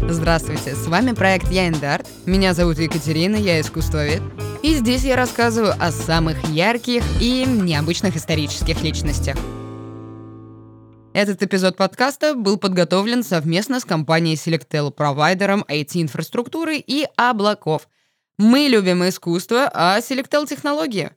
Здравствуйте, 0.00 0.74
с 0.74 0.86
вами 0.86 1.12
проект 1.12 1.50
Я. 1.50 2.04
Меня 2.24 2.54
зовут 2.54 2.78
Екатерина, 2.78 3.36
я 3.36 3.60
искусствовед. 3.60 4.22
И 4.62 4.74
здесь 4.74 5.02
я 5.02 5.16
рассказываю 5.16 5.74
о 5.78 5.90
самых 5.90 6.48
ярких 6.48 7.02
и 7.20 7.44
необычных 7.44 8.16
исторических 8.16 8.82
личностях. 8.82 9.36
Этот 11.12 11.42
эпизод 11.42 11.76
подкаста 11.76 12.34
был 12.34 12.58
подготовлен 12.58 13.24
совместно 13.24 13.80
с 13.80 13.84
компанией 13.84 14.36
Selectel, 14.36 14.92
провайдером 14.92 15.64
IT-инфраструктуры 15.68 16.78
и 16.78 17.06
облаков. 17.16 17.88
Мы 18.38 18.68
любим 18.68 19.06
искусство, 19.06 19.68
а 19.74 19.98
Selectel— 19.98 20.46
технологии. 20.48 21.10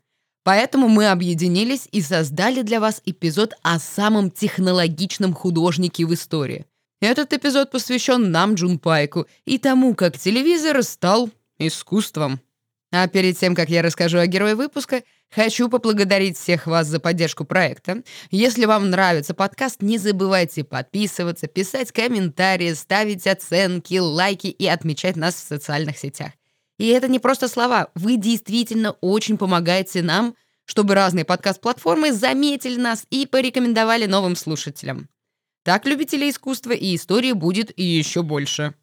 Поэтому 0.43 0.87
мы 0.87 1.09
объединились 1.11 1.87
и 1.91 2.01
создали 2.01 2.63
для 2.63 2.79
вас 2.79 3.01
эпизод 3.05 3.53
о 3.61 3.77
самом 3.77 4.31
технологичном 4.31 5.33
художнике 5.33 6.05
в 6.05 6.13
истории. 6.15 6.65
Этот 7.01 7.33
эпизод 7.33 7.71
посвящен 7.71 8.31
нам, 8.31 8.53
Джун 8.53 8.77
Пайку, 8.77 9.25
и 9.45 9.57
тому, 9.57 9.95
как 9.95 10.19
телевизор 10.19 10.83
стал 10.83 11.31
искусством. 11.57 12.39
А 12.91 13.07
перед 13.07 13.39
тем, 13.39 13.55
как 13.55 13.69
я 13.69 13.81
расскажу 13.81 14.19
о 14.19 14.27
герое 14.27 14.55
выпуска, 14.55 15.01
хочу 15.31 15.67
поблагодарить 15.67 16.37
всех 16.37 16.67
вас 16.67 16.85
за 16.85 16.99
поддержку 16.99 17.43
проекта. 17.43 18.03
Если 18.29 18.65
вам 18.65 18.91
нравится 18.91 19.33
подкаст, 19.33 19.81
не 19.81 19.97
забывайте 19.97 20.63
подписываться, 20.63 21.47
писать 21.47 21.91
комментарии, 21.91 22.73
ставить 22.73 23.25
оценки, 23.25 23.97
лайки 23.97 24.47
и 24.47 24.67
отмечать 24.67 25.15
нас 25.15 25.33
в 25.35 25.47
социальных 25.47 25.97
сетях. 25.97 26.33
И 26.77 26.87
это 26.87 27.07
не 27.07 27.17
просто 27.17 27.47
слова. 27.47 27.87
Вы 27.95 28.17
действительно 28.17 28.91
очень 29.01 29.37
помогаете 29.37 30.03
нам, 30.03 30.35
чтобы 30.65 30.93
разные 30.93 31.25
подкаст-платформы 31.25 32.13
заметили 32.13 32.79
нас 32.79 33.07
и 33.09 33.25
порекомендовали 33.25 34.05
новым 34.05 34.35
слушателям. 34.35 35.09
Так 35.63 35.85
любителей 35.85 36.29
искусства 36.29 36.71
и 36.71 36.95
истории 36.95 37.33
будет 37.33 37.71
и 37.77 37.83
еще 37.83 38.23
больше. 38.23 38.73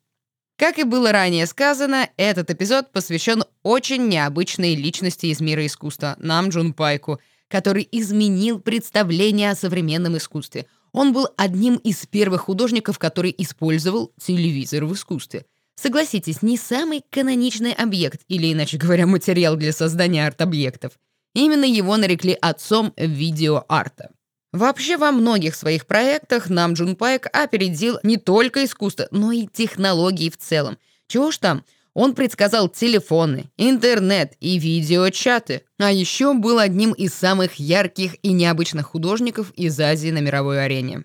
Как 0.57 0.79
и 0.79 0.85
было 0.85 1.13
ранее 1.13 1.47
сказано, 1.47 2.09
этот 2.17 2.51
эпизод 2.51 2.93
посвящен 2.93 3.45
очень 3.63 4.09
необычной 4.09 4.75
личности 4.75 5.27
из 5.27 5.41
мира 5.41 5.65
искусства, 5.67 6.17
нам 6.19 6.49
Джун 6.49 6.73
Пайку, 6.73 7.21
который 7.49 7.89
изменил 7.93 8.61
представление 8.61 9.51
о 9.51 9.57
современном 9.57 10.17
искусстве. 10.17 10.67
Он 10.93 11.13
был 11.13 11.29
одним 11.37 11.77
из 11.77 12.07
первых 12.07 12.43
художников, 12.43 12.99
который 12.99 13.35
использовал 13.39 14.13
телевизор 14.19 14.85
в 14.85 14.95
искусстве— 14.95 15.47
Согласитесь, 15.81 16.43
не 16.43 16.57
самый 16.57 17.05
каноничный 17.09 17.73
объект, 17.73 18.23
или, 18.27 18.53
иначе 18.53 18.79
говоря, 18.79 19.07
материал 19.07 19.55
для 19.55 19.73
создания 19.73 20.27
арт-объектов. 20.27 20.99
Именно 21.35 21.67
его 21.67 21.97
нарекли 21.97 22.37
отцом 22.41 22.93
видеоарта. 22.97 24.11
Вообще, 24.53 24.97
во 24.97 25.13
многих 25.13 25.55
своих 25.55 25.87
проектах 25.87 26.49
нам 26.49 26.73
Джун 26.73 26.97
Пайк 26.97 27.27
опередил 27.33 27.99
не 28.03 28.17
только 28.17 28.65
искусство, 28.65 29.09
но 29.11 29.31
и 29.31 29.47
технологии 29.47 30.31
в 30.31 30.39
целом. 30.39 30.79
Чего 31.07 31.27
уж 31.27 31.39
там, 31.39 31.65
он 31.93 32.15
предсказал 32.15 32.69
телефоны, 32.69 33.51
интернет 33.57 34.35
и 34.41 34.59
видеочаты, 34.59 35.65
а 35.79 35.93
еще 35.93 36.33
был 36.33 36.59
одним 36.59 36.93
из 36.93 37.13
самых 37.13 37.57
ярких 37.57 38.17
и 38.23 38.33
необычных 38.33 38.87
художников 38.87 39.53
из 39.53 39.79
Азии 39.81 40.11
на 40.11 40.21
мировой 40.21 40.65
арене. 40.65 41.05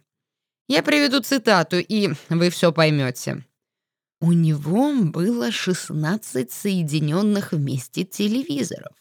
Я 0.69 0.81
приведу 0.83 1.19
цитату, 1.22 1.78
и 1.80 2.11
вы 2.30 2.50
все 2.50 2.72
поймете. 2.72 3.44
У 4.22 4.31
него 4.31 4.94
было 4.94 5.52
16 5.52 6.52
соединенных 6.52 7.52
вместе 7.52 8.05
телевизоров 8.05 8.95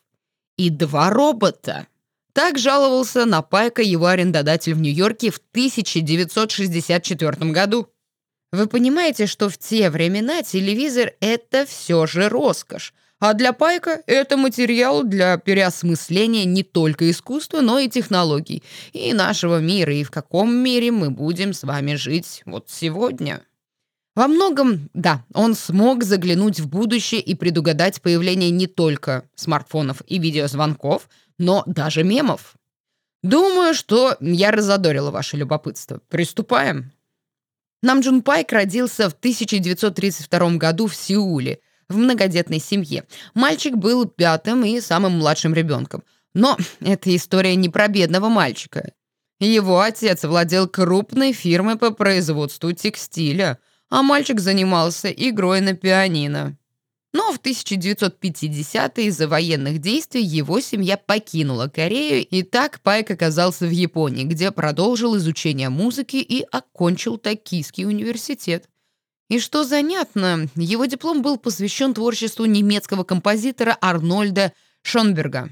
и 0.56 0.68
два 0.68 1.10
робота. 1.10 1.86
Так 2.34 2.58
жаловался 2.58 3.27
на 3.27 3.42
Пайка 3.42 3.83
его 3.83 4.06
арендодатель 4.06 4.75
в 4.75 4.80
Нью-Йорке 4.80 5.30
в 5.30 5.41
1964 5.50 7.52
году. 7.52 7.89
Вы 8.52 8.66
понимаете, 8.66 9.27
что 9.27 9.48
в 9.48 9.58
те 9.58 9.91
времена 9.91 10.42
телевизор— 10.42 11.12
это 11.20 11.66
все 11.66 12.06
же 12.06 12.28
роскошь, 12.28 12.94
а 13.19 13.34
для 13.34 13.52
Пайка 13.52 14.02
это 14.06 14.36
материал 14.36 15.05
для 15.05 15.36
переосмысления 15.39 16.45
не 16.45 16.62
только 16.62 17.11
искусства, 17.11 17.61
но 17.61 17.79
и 17.79 17.89
технологий, 17.89 18.62
и 18.92 19.12
нашего 19.12 19.61
мира, 19.61 19.95
и 19.95 20.02
в 20.02 20.11
каком 20.11 20.55
мире 20.55 20.90
мы 20.90 21.11
будем 21.11 21.52
с 21.52 21.62
вами 21.62 21.95
жить 21.95 22.42
вот 22.46 22.68
сегодня. 22.68 23.42
Во 24.14 24.27
многом, 24.27 24.90
да, 24.92 25.24
он 25.33 25.55
смог 25.55 26.05
заглянуть 26.05 26.61
в 26.61 26.68
будущее 26.68 27.20
и 27.20 27.35
предугадать 27.35 28.02
появление 28.02 28.51
не 28.51 28.67
только 28.67 29.24
смартфонов 29.35 30.02
и 30.06 30.18
видеозвонков, 30.18 31.08
но 31.42 31.63
даже 31.67 32.05
мемов. 32.05 32.55
Думаю, 33.23 33.75
что 33.75 34.17
я 34.20 34.51
разодорила 34.51 35.11
ваше 35.11 35.36
любопытство. 35.36 36.01
Приступаем. 36.08 36.92
Нам 37.83 38.01
Джун 38.01 38.23
Пайк 38.23 38.53
родился 38.53 39.11
в 39.11 39.14
1932 39.14 40.57
году 40.57 40.86
в 40.86 40.95
Сеуле, 40.95 41.61
в 41.89 41.97
многодетной 41.97 42.61
семье. 42.61 43.05
Мальчик 43.35 43.77
был 43.77 44.07
пятым 44.07 44.64
и 44.64 44.80
самым 44.80 45.19
младшим 45.19 45.53
ребенком. 45.53 46.05
Но 46.33 46.57
эта 46.80 47.14
история 47.14 47.57
не 47.57 47.69
про 47.69 47.89
бедного 47.89 48.29
мальчика. 48.29 48.92
Его 49.41 49.80
отец 49.80 50.24
владел 50.24 50.69
крупной 50.69 51.33
фирмой 51.33 51.77
по 51.77 51.91
производству 51.91 52.73
текстиля– 52.73 53.59
а 53.92 54.03
мальчик 54.03 54.41
занимался 54.41 55.11
игрой 55.11 55.61
на 55.61 55.74
пианино. 55.74 56.57
Но 57.12 57.30
в 57.30 57.40
1950-е 57.40 59.06
из-за 59.06 59.28
военных 59.28 59.80
действий 59.80 60.23
его 60.23 60.61
семья 60.61 60.96
покинула 60.96 61.68
Корею, 61.68 62.27
и 62.27 62.42
так 62.42 62.80
Пайк 62.80 63.11
оказался 63.11 63.67
в 63.67 63.70
Японии, 63.70 64.24
где 64.24 64.50
продолжил 64.50 65.17
изучение 65.18 65.68
музыки 65.68 66.17
и 66.17 66.46
окончил 66.50 67.18
Токийский 67.18 67.84
университет. 67.84 68.67
И 69.28 69.39
что 69.39 69.64
занятно, 69.64 70.48
его 70.56 70.86
диплом 70.86 71.20
был 71.23 71.36
посвящен 71.36 71.92
творчеству 71.92 72.46
немецкого 72.46 73.05
композитора 73.05 73.77
Арнольда 73.80 74.52
Шонберга. 74.83 75.50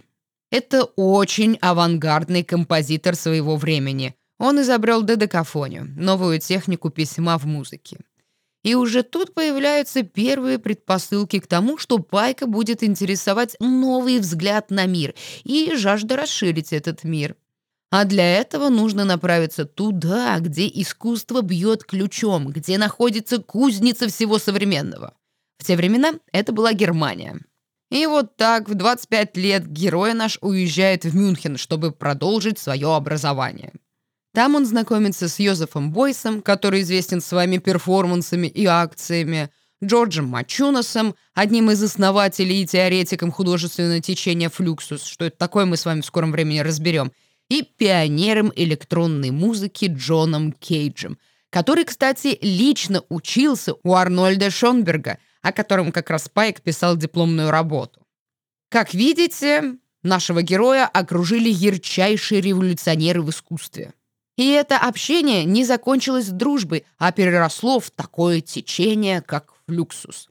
Это 0.50 0.84
очень 0.96 1.56
авангардный 1.60 2.42
композитор 2.42 3.14
своего 3.14 3.56
времени. 3.56 4.14
Он 4.38 4.60
изобрел 4.62 5.02
дедекафонию, 5.02 5.92
новую 5.96 6.40
технику 6.40 6.90
письма 6.90 7.38
в 7.38 7.44
музыке. 7.44 7.98
И 8.62 8.74
уже 8.74 9.02
тут 9.02 9.32
появляются 9.32 10.02
первые 10.02 10.58
предпосылки 10.58 11.38
к 11.38 11.46
тому, 11.46 11.78
что 11.78 11.98
Пайка 11.98 12.46
будет 12.46 12.82
интересовать 12.82 13.56
новый 13.58 14.18
взгляд 14.18 14.70
на 14.70 14.86
мир 14.86 15.14
и 15.44 15.74
жажда 15.74 16.16
расширить 16.16 16.72
этот 16.72 17.04
мир. 17.04 17.36
А 17.90 18.04
для 18.04 18.36
этого 18.38 18.68
нужно 18.68 19.04
направиться 19.04 19.64
туда, 19.64 20.38
где 20.38 20.68
искусство 20.68 21.42
бьет 21.42 21.84
ключом, 21.84 22.48
где 22.48 22.78
находится 22.78 23.38
кузница 23.38 24.08
всего 24.08 24.38
современного. 24.38 25.14
В 25.58 25.64
те 25.64 25.74
времена 25.76 26.14
это 26.32 26.52
была 26.52 26.72
Германия. 26.72 27.40
И 27.90 28.06
вот 28.06 28.36
так 28.36 28.68
в 28.68 28.74
25 28.74 29.36
лет 29.36 29.66
герой 29.66 30.14
наш 30.14 30.38
уезжает 30.40 31.04
в 31.04 31.16
Мюнхен, 31.16 31.56
чтобы 31.56 31.90
продолжить 31.90 32.58
свое 32.58 32.94
образование. 32.94 33.72
Там 34.32 34.54
он 34.54 34.64
знакомится 34.64 35.28
с 35.28 35.38
Йозефом 35.38 35.90
Бойсом, 35.90 36.40
который 36.40 36.82
известен 36.82 37.20
своими 37.20 37.58
перформансами 37.58 38.46
и 38.46 38.64
акциями, 38.64 39.50
Джорджем 39.82 40.26
Мачунасом, 40.26 41.16
одним 41.34 41.70
из 41.70 41.82
основателей 41.82 42.62
и 42.62 42.66
теоретиком 42.66 43.32
художественного 43.32 44.00
течения 44.00 44.50
«Флюксус», 44.50 45.04
что 45.04 45.24
это 45.24 45.38
такое, 45.38 45.64
мы 45.64 45.76
с 45.76 45.86
вами 45.86 46.02
в 46.02 46.06
скором 46.06 46.32
времени 46.32 46.60
разберем, 46.60 47.12
и 47.48 47.62
пионером 47.62 48.52
электронной 48.54 49.30
музыки 49.30 49.86
Джоном 49.86 50.52
Кейджем, 50.52 51.18
который, 51.48 51.84
кстати, 51.84 52.38
лично 52.42 53.02
учился 53.08 53.74
у 53.82 53.94
Арнольда 53.94 54.50
Шонберга, 54.50 55.18
о 55.42 55.50
котором 55.52 55.92
как 55.92 56.10
раз 56.10 56.28
Пайк 56.28 56.60
писал 56.60 56.96
дипломную 56.96 57.50
работу. 57.50 58.06
Как 58.68 58.94
видите, 58.94 59.76
нашего 60.02 60.42
героя 60.42 60.86
окружили 60.86 61.48
ярчайшие 61.48 62.40
революционеры 62.40 63.22
в 63.22 63.30
искусстве. 63.30 63.94
И 64.40 64.48
это 64.52 64.78
общение 64.78 65.44
не 65.44 65.66
закончилось 65.66 66.28
дружбой, 66.28 66.86
а 66.96 67.12
переросло 67.12 67.78
в 67.78 67.90
такое 67.90 68.40
течение, 68.40 69.20
как 69.20 69.52
флюксус. 69.66 70.30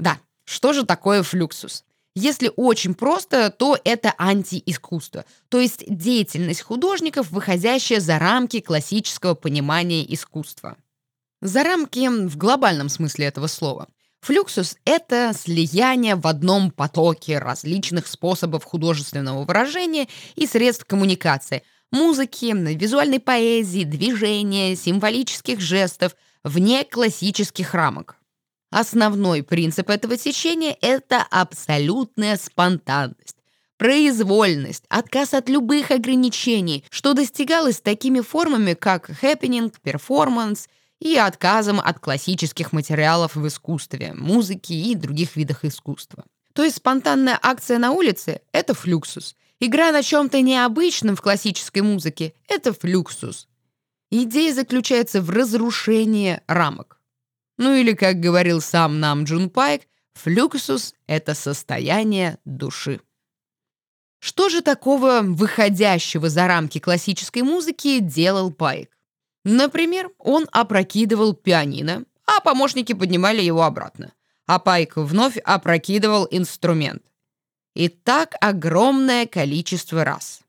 Да, 0.00 0.18
что 0.44 0.72
же 0.72 0.84
такое 0.84 1.22
флюксус? 1.22 1.84
Если 2.16 2.50
очень 2.56 2.96
просто, 2.96 3.50
то 3.50 3.78
это 3.84 4.12
антиискусство, 4.18 5.26
то 5.48 5.60
есть 5.60 5.84
деятельность 5.86 6.62
художников, 6.62 7.30
выходящая 7.30 8.00
за 8.00 8.18
рамки 8.18 8.58
классического 8.58 9.34
понимания 9.34 10.12
искусства. 10.12 10.76
За 11.40 11.62
рамки 11.62 12.08
в 12.08 12.36
глобальном 12.36 12.88
смысле 12.88 13.26
этого 13.26 13.46
слова. 13.46 13.86
Флюксус— 14.22 14.76
это 14.84 15.30
слияние 15.38 16.16
в 16.16 16.26
одном 16.26 16.72
потоке 16.72 17.38
различных 17.38 18.08
способов 18.08 18.64
художественного 18.64 19.44
выражения 19.44 20.08
и 20.34 20.48
средств 20.48 20.84
коммуникации— 20.84 21.62
музыки, 21.92 22.54
визуальной 22.74 23.20
поэзии, 23.20 23.84
движения, 23.84 24.76
символических 24.76 25.60
жестов, 25.60 26.16
вне 26.44 26.84
классических 26.84 27.74
рамок. 27.74 28.16
Основной 28.70 29.42
принцип 29.42 29.90
этого 29.90 30.16
течения— 30.16 30.76
это 30.80 31.24
абсолютная 31.30 32.36
спонтанность, 32.36 33.36
произвольность, 33.78 34.84
отказ 34.88 35.34
от 35.34 35.48
любых 35.48 35.90
ограничений, 35.90 36.84
что 36.90 37.14
достигалось 37.14 37.80
такими 37.80 38.20
формами, 38.20 38.74
как 38.74 39.06
хэппининг, 39.06 39.80
перформанс 39.80 40.68
и 40.98 41.16
отказом 41.16 41.80
от 41.80 42.00
классических 42.00 42.72
материалов 42.72 43.36
в 43.36 43.46
искусстве, 43.46 44.12
музыке 44.14 44.74
и 44.74 44.94
других 44.94 45.36
видах 45.36 45.64
искусства. 45.64 46.24
То 46.52 46.64
есть 46.64 46.76
спонтанная 46.76 47.38
акция 47.40 47.78
на 47.78 47.92
улице— 47.92 48.40
это 48.52 48.74
флюксус. 48.74 49.36
Игра 49.58 49.90
на 49.90 50.02
чем-то 50.02 50.42
необычном 50.42 51.16
в 51.16 51.22
классической 51.22 51.80
музыке— 51.80 52.34
это 52.48 52.74
флюксус. 52.74 53.48
Идея 54.10 54.52
заключается 54.52 55.22
в 55.22 55.30
разрушении 55.30 56.40
рамок. 56.46 57.00
Ну 57.56 57.74
или, 57.74 57.94
как 57.94 58.20
говорил 58.20 58.60
сам 58.60 59.00
нам 59.00 59.24
Джун 59.24 59.48
Пайк, 59.48 59.82
флюксус— 60.12 60.94
это 61.06 61.34
состояние 61.34 62.38
души. 62.44 63.00
Что 64.18 64.50
же 64.50 64.60
такого 64.60 65.20
выходящего 65.22 66.28
за 66.28 66.46
рамки 66.46 66.78
классической 66.78 67.42
музыки 67.42 68.00
делал 68.00 68.52
Пайк? 68.52 68.90
Например, 69.44 70.10
он 70.18 70.46
опрокидывал 70.52 71.32
пианино, 71.32 72.04
а 72.26 72.40
помощники 72.40 72.92
поднимали 72.92 73.40
его 73.40 73.62
обратно. 73.62 74.12
А 74.46 74.58
Пайк 74.58 74.96
вновь 74.96 75.38
опрокидывал 75.38 76.28
инструмент. 76.30 77.02
И 77.76 77.88
так 77.88 78.34
огромное 78.40 79.26
количество 79.26 80.02
раз. 80.02 80.40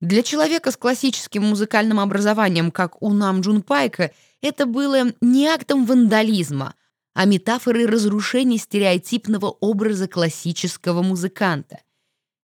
Для 0.00 0.22
человека 0.22 0.70
с 0.72 0.76
классическим 0.76 1.44
музыкальным 1.44 2.00
образованием, 2.00 2.70
как 2.70 3.00
у 3.02 3.12
нам 3.12 3.40
Джун 3.42 3.62
Пайка, 3.62 4.10
это 4.40 4.66
было 4.66 5.12
не 5.20 5.46
актом 5.46 5.84
вандализма, 5.86 6.74
а 7.14 7.26
метафорой 7.26 7.86
разрушения 7.86 8.58
стереотипного 8.58 9.46
образа 9.60 10.08
классического 10.08 11.02
музыканта– 11.02 11.78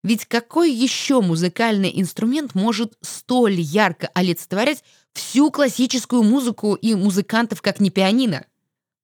ведь 0.04 0.26
какой 0.26 0.72
еще 0.72 1.20
музыкальный 1.20 1.92
инструмент 1.94 2.56
может 2.56 2.94
столь 3.02 3.60
ярко 3.60 4.10
олицетворять 4.14 4.84
всю 5.12 5.52
классическую 5.52 6.24
музыку 6.24 6.76
и 6.76 6.96
музыкантов, 6.96 7.62
как 7.62 7.82
не 7.82 7.90
пианино? 7.90 8.46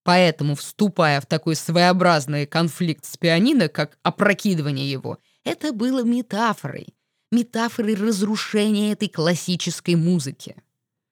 Поэтому, 0.03 0.55
вступая 0.55 1.21
в 1.21 1.25
такой 1.25 1.55
своеобразный 1.55 2.45
конфликт 2.45 3.05
с 3.05 3.15
пианино, 3.17 3.69
как 3.69 3.97
опрокидывание 4.03 4.89
его, 4.89 5.17
это 5.45 5.71
было 5.71 6.03
метафорой. 6.03 6.93
Метафорой 7.31 7.95
разрушения 7.95 8.91
этой 8.91 9.07
классической 9.07 9.95
музыки. 9.95 10.55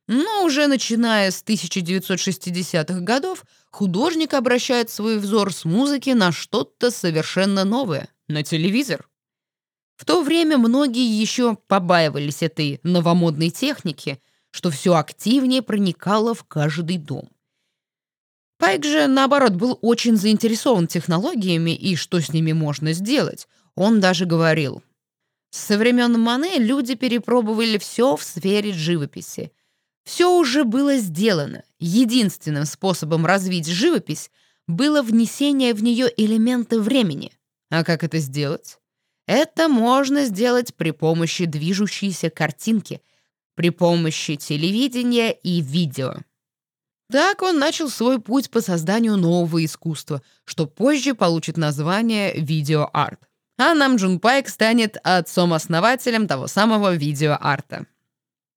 Но 0.08 0.44
уже 0.44 0.68
начиная 0.68 1.32
с 1.32 1.42
1960-х 1.42 3.00
годов 3.00 3.46
художник 3.70 4.34
обращает 4.34 4.90
свой 4.90 5.18
взор 5.18 5.54
с 5.54 5.64
музыки 5.64 6.10
на 6.10 6.34
что-то 6.34 6.92
совершенно 6.92 7.64
новое, 7.64 8.10
на 8.28 8.44
телевизор. 8.44 9.08
В 9.96 10.04
то 10.04 10.22
время 10.22 10.58
многие 10.58 11.08
еще 11.08 11.56
побаивались 11.68 12.42
этой 12.42 12.82
новомодной 12.84 13.52
техники, 13.52 14.20
что 14.50 14.70
все 14.70 14.96
активнее 14.96 15.62
проникало 15.62 16.34
в 16.34 16.44
каждый 16.44 16.98
дом. 16.98 17.30
Пайк 18.62 18.86
же, 18.86 19.08
наоборот, 19.08 19.54
был 19.54 19.80
очень 19.82 20.16
заинтересован 20.16 20.86
технологиями 20.86 21.72
и 21.76 21.96
что 21.96 22.22
с 22.22 22.32
ними 22.32 22.52
можно 22.52 22.94
сделать. 22.94 23.48
Он 23.74 24.00
даже 24.00 24.28
говорил, 24.28 24.84
«Со 25.50 25.80
времен 25.80 26.20
Мане 26.20 26.60
люди 26.60 26.94
перепробовали 26.94 27.80
все 27.80 28.16
в 28.16 28.22
сфере 28.22 28.72
живописи. 28.72 29.52
Все 30.04 30.32
уже 30.32 30.64
было 30.64 30.98
сделано. 30.98 31.64
Единственным 31.80 32.66
способом 32.66 33.26
развить 33.26 33.66
живопись 33.66 34.30
было 34.68 35.02
внесение 35.02 35.74
в 35.74 35.82
нее 35.82 36.08
элемента 36.16 36.80
времени. 36.80 37.32
А 37.72 37.84
как 37.84 38.04
это 38.04 38.20
сделать? 38.20 38.78
Это 39.26 39.70
можно 39.70 40.26
сделать 40.26 40.76
при 40.76 40.92
помощи 40.92 41.46
движущейся 41.46 42.30
картинки, 42.30 43.02
при 43.56 43.72
помощи 43.72 44.36
телевидения 44.36 45.32
и 45.32 45.62
видео. 45.62 46.18
Так 47.12 47.42
он 47.42 47.60
начал 47.60 47.90
свой 47.90 48.22
путь 48.22 48.50
по 48.50 48.62
созданию 48.62 49.18
нового 49.18 49.64
искусства, 49.66 50.22
что 50.46 50.66
позже 50.66 51.14
получит 51.14 51.58
название 51.58 52.34
видеоарт. 52.34 53.20
А 53.58 53.74
Нам 53.74 53.98
Джун 53.98 54.20
Пайк 54.20 54.48
станет 54.48 54.98
отцом-основателем 55.04 56.28
того 56.28 56.48
самого 56.48 56.96
видеоарта. 56.96 57.86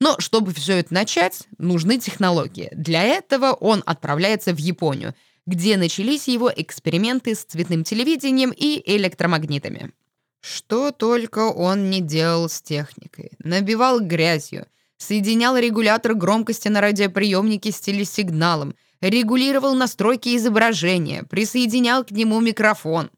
Но 0.01 0.17
чтобы 0.21 0.55
все 0.55 0.79
это 0.79 0.95
начать, 0.95 1.49
нужны 1.59 1.99
технологии. 1.99 2.69
Для 2.73 3.03
этого 3.03 3.53
он 3.53 3.83
отправляется 3.87 4.53
в 4.55 4.59
Японию, 4.59 5.15
где 5.47 5.77
начались 5.77 6.29
его 6.29 6.51
эксперименты 6.55 7.35
с 7.35 7.45
цветным 7.45 7.83
телевидением 7.83 8.53
и 8.57 8.83
электромагнитами. 8.97 9.93
Что 10.41 10.93
только 10.93 11.41
он 11.41 11.91
не 11.91 12.01
делал 12.01 12.49
с 12.49 12.63
техникой. 12.63 13.33
Набивал 13.41 14.01
грязью, 14.01 14.67
соединял 15.05 15.57
регулятор 15.57 16.15
громкости 16.15 16.69
на 16.69 16.81
радиоприемнике 16.81 17.71
с 17.71 17.81
телесигналом, 17.81 18.75
регулировал 19.01 19.75
настройки 19.75 20.37
изображения, 20.37 21.25
присоединял 21.25 22.05
к 22.05 22.11
нему 22.11 22.41
микрофон. 22.41 23.11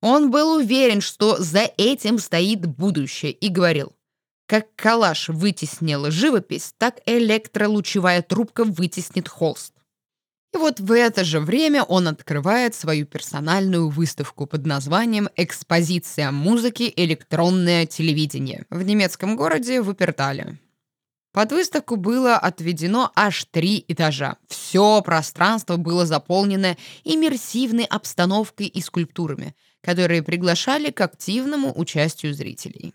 Он 0.00 0.30
был 0.30 0.56
уверен, 0.56 1.00
что 1.00 1.36
за 1.38 1.70
этим 1.76 2.18
стоит 2.18 2.64
будущее, 2.64 3.32
и 3.32 3.48
говорил, 3.48 3.92
как 4.46 4.74
калаш 4.74 5.28
вытеснил 5.28 6.10
живопись, 6.10 6.74
так 6.78 7.00
электролучевая 7.06 8.22
трубка 8.22 8.64
вытеснит 8.64 9.28
холст. 9.28 9.74
И 10.52 10.56
вот 10.56 10.80
в 10.80 10.90
это 10.90 11.22
же 11.22 11.38
время 11.38 11.84
он 11.84 12.08
открывает 12.08 12.74
свою 12.74 13.06
персональную 13.06 13.88
выставку 13.88 14.46
под 14.46 14.66
названием 14.66 15.28
«Экспозиция 15.36 16.32
музыки. 16.32 16.92
Электронное 16.96 17.86
телевидение» 17.86 18.64
в 18.70 18.82
немецком 18.82 19.36
городе 19.36 19.80
Вупертале. 19.80 20.58
Под 21.32 21.52
выставку 21.52 21.96
было 21.96 22.36
отведено 22.36 23.12
аж 23.14 23.44
три 23.50 23.84
этажа. 23.86 24.36
Все 24.48 25.00
пространство 25.02 25.76
было 25.76 26.04
заполнено 26.04 26.76
иммерсивной 27.04 27.84
обстановкой 27.84 28.66
и 28.66 28.80
скульптурами, 28.80 29.54
которые 29.80 30.24
приглашали 30.24 30.90
к 30.90 31.00
активному 31.00 31.72
участию 31.78 32.34
зрителей. 32.34 32.94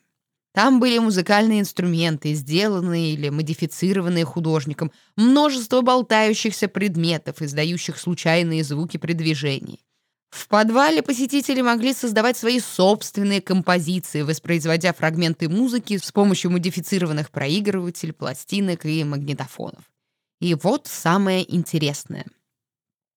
Там 0.53 0.79
были 0.79 0.97
музыкальные 0.99 1.61
инструменты, 1.61 2.33
сделанные 2.33 3.13
или 3.13 3.29
модифицированные 3.29 4.25
художником, 4.25 4.91
множество 5.15 5.81
болтающихся 5.81 6.67
предметов, 6.67 7.41
издающих 7.41 7.97
случайные 7.97 8.63
звуки 8.63 8.97
при 8.97 9.13
движении. 9.13 9.79
В 10.35 10.49
подвале 10.49 11.01
посетители 11.01 11.61
могли 11.61 11.93
создавать 11.93 12.35
свои 12.35 12.59
собственные 12.59 13.41
композиции, 13.41 14.21
воспроизводя 14.21 14.91
фрагменты 14.91 15.47
музыки 15.47 15.97
с 15.97 16.11
помощью 16.11 16.51
модифицированных 16.51 17.31
проигрывателей, 17.31 18.11
пластинок 18.11 18.85
и 18.85 19.01
магнитофонов. 19.05 19.89
И 20.41 20.53
вот 20.53 20.87
самое 20.87 21.55
интересное. 21.55 22.25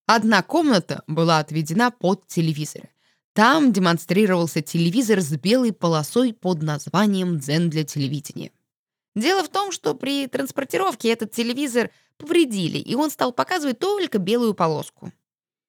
Одна 0.07 0.43
комната 0.43 1.03
была 1.09 1.41
отведена 1.41 1.91
под 1.91 2.25
телевизор. 2.29 2.89
Там 3.33 3.73
демонстрировался 3.73 4.63
телевизор 4.63 5.21
с 5.21 5.33
белой 5.33 5.73
полосой 5.73 6.33
под 6.33 6.63
названием 6.63 7.41
«Дзен 7.41 7.69
для 7.69 7.83
телевидения». 7.83 8.53
Дело 9.17 9.43
в 9.43 9.49
том, 9.49 9.73
что 9.73 9.95
при 9.95 10.29
транспортировке 10.29 11.13
этот 11.13 11.33
телевизор 11.33 11.91
повредили, 12.17 12.79
и 12.79 12.95
он 12.95 13.11
стал 13.11 13.33
показывать 13.33 13.81
только 13.81 14.19
белую 14.19 14.55
полоску. 14.55 15.13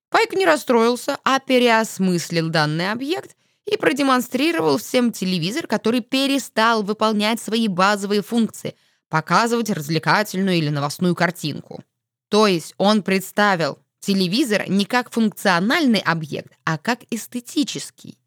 Пайк 0.10 0.34
не 0.34 0.46
расстроился, 0.46 1.18
а 1.24 1.40
переосмыслил 1.40 2.50
данный 2.50 2.92
объект 2.92 3.36
и 3.66 3.78
продемонстрировал 3.78 4.78
всем 4.78 5.12
телевизор, 5.12 5.68
который 5.68 6.02
перестал 6.02 6.84
выполнять 6.84 7.40
свои 7.40 7.68
базовые 7.68 8.22
функции— 8.22 8.76
показывать 9.10 9.70
развлекательную 9.70 10.58
или 10.58 10.70
новостную 10.70 11.16
картинку. 11.16 11.84
То 12.30 12.46
есть 12.48 12.76
он 12.78 13.02
представил 13.02 13.80
Телевизор 14.00 14.70
не 14.70 14.86
как 14.86 15.12
функциональный 15.12 16.00
объект, 16.00 16.54
а 16.64 16.78
как 16.78 17.02
эстетический. 17.10 18.18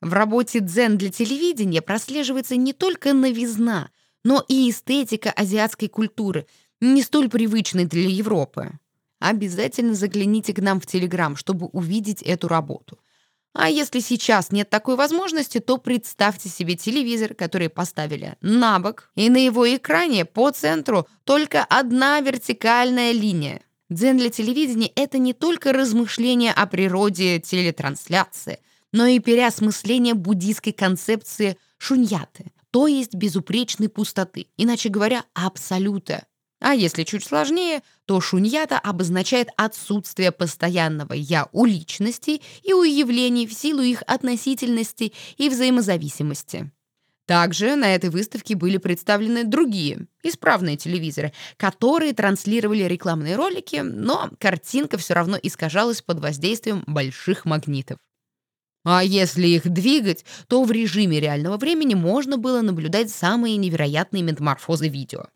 В 0.00 0.12
работе 0.12 0.60
дзен 0.60 0.98
для 0.98 1.10
телевидения 1.10 1.82
прослеживается 1.82 2.56
не 2.56 2.72
только 2.72 3.12
новизна, 3.12 3.90
но 4.24 4.44
и 4.48 4.68
эстетика 4.68 5.30
азиатской 5.30 5.88
культуры, 5.88 6.46
не 6.80 7.02
столь 7.02 7.28
привычной 7.28 7.84
для 7.84 8.08
Европы. 8.08 8.72
Обязательно 9.20 9.94
загляните 9.94 10.54
к 10.54 10.60
нам 10.60 10.80
в 10.80 10.86
Телеграм, 10.86 11.36
чтобы 11.36 11.66
увидеть 11.66 12.22
эту 12.22 12.48
работу. 12.48 12.98
А 13.52 13.68
если 13.68 14.00
сейчас 14.00 14.50
нет 14.50 14.70
такой 14.70 14.96
возможности, 14.96 15.58
то 15.58 15.76
представьте 15.76 16.48
себе 16.48 16.76
телевизор, 16.76 17.34
который 17.34 17.68
поставили 17.68 18.36
на 18.40 18.78
бок, 18.78 19.10
и 19.16 19.28
на 19.28 19.36
его 19.36 19.68
экране 19.74 20.24
по 20.24 20.50
центру 20.50 21.06
только 21.24 21.64
одна 21.64 22.20
вертикальная 22.20 23.12
линия. 23.12 23.60
Дзен 23.90 24.18
для 24.18 24.30
телевидения— 24.30 24.90
это 24.94 25.18
не 25.18 25.34
только 25.34 25.72
размышления 25.72 26.52
о 26.52 26.66
природе 26.66 27.40
телетрансляции, 27.40 28.60
но 28.92 29.06
и 29.06 29.18
переосмысление 29.18 30.14
буддийской 30.14 30.72
концепции 30.72 31.58
шуньяты, 31.76 32.52
то 32.70 32.86
есть 32.86 33.14
безупречной 33.14 33.88
пустоты, 33.88 34.46
иначе 34.56 34.88
говоря, 34.88 35.24
абсолюта. 35.34 36.24
А 36.60 36.74
если 36.74 37.04
чуть 37.04 37.24
сложнее, 37.24 37.82
то 38.04 38.20
шуньята 38.20 38.78
обозначает 38.78 39.48
отсутствие 39.56 40.30
постоянного 40.30 41.14
«я» 41.14 41.48
у 41.52 41.64
личностей 41.64 42.42
и 42.62 42.74
у 42.74 42.82
явлений 42.82 43.46
в 43.46 43.54
силу 43.54 43.80
их 43.80 44.02
относительности 44.06 45.14
и 45.38 45.48
взаимозависимости. 45.48 46.70
Также 47.26 47.76
на 47.76 47.94
этой 47.94 48.10
выставке 48.10 48.56
были 48.56 48.76
представлены 48.76 49.44
другие, 49.44 50.06
исправные 50.22 50.76
телевизоры, 50.76 51.32
которые 51.56 52.12
транслировали 52.12 52.82
рекламные 52.82 53.36
ролики, 53.36 53.76
но 53.76 54.30
картинка 54.38 54.98
все 54.98 55.14
равно 55.14 55.38
искажалась 55.40 56.02
под 56.02 56.18
воздействием 56.20 56.82
больших 56.86 57.44
магнитов. 57.44 57.98
А 58.84 59.04
если 59.04 59.46
их 59.46 59.68
двигать, 59.68 60.24
то 60.48 60.64
в 60.64 60.72
режиме 60.72 61.20
реального 61.20 61.56
времени 61.56 61.94
можно 61.94 62.36
было 62.36 62.62
наблюдать 62.62 63.10
самые 63.10 63.56
невероятные 63.56 64.22
метаморфозы 64.22 64.88
видео. 64.88 65.26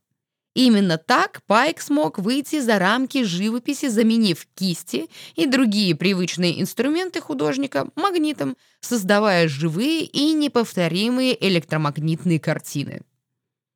Именно 0.55 0.99
так 0.99 1.43
Пайк 1.47 1.81
смог 1.81 2.19
выйти 2.19 2.61
за 2.61 2.79
рамки 2.79 3.25
живописи, 3.25 3.89
заменив 3.89 4.47
кисти 4.55 5.09
и 5.35 5.47
другие 5.47 5.97
привычные 5.97 6.61
инструменты 6.61 7.21
художника 7.21 7.89
магнитом, 7.97 8.57
создавая 8.81 9.49
живые 9.49 10.05
и 10.05 10.33
неповторимые 10.33 11.37
электромагнитные 11.49 12.39
картины. 12.39 13.03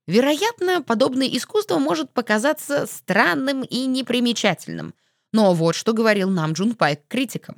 Вероятно, 0.07 0.81
подобное 0.81 1.27
искусство 1.27 1.79
может 1.79 2.13
показаться 2.13 2.87
странным 2.87 3.63
и 3.63 3.85
непримечательным. 3.87 4.95
Но 5.33 5.53
вот 5.55 5.75
что 5.75 5.93
говорил 5.93 6.31
нам 6.31 6.53
Джун 6.53 6.75
Пайк 6.75 7.01
критикам. 7.09 7.57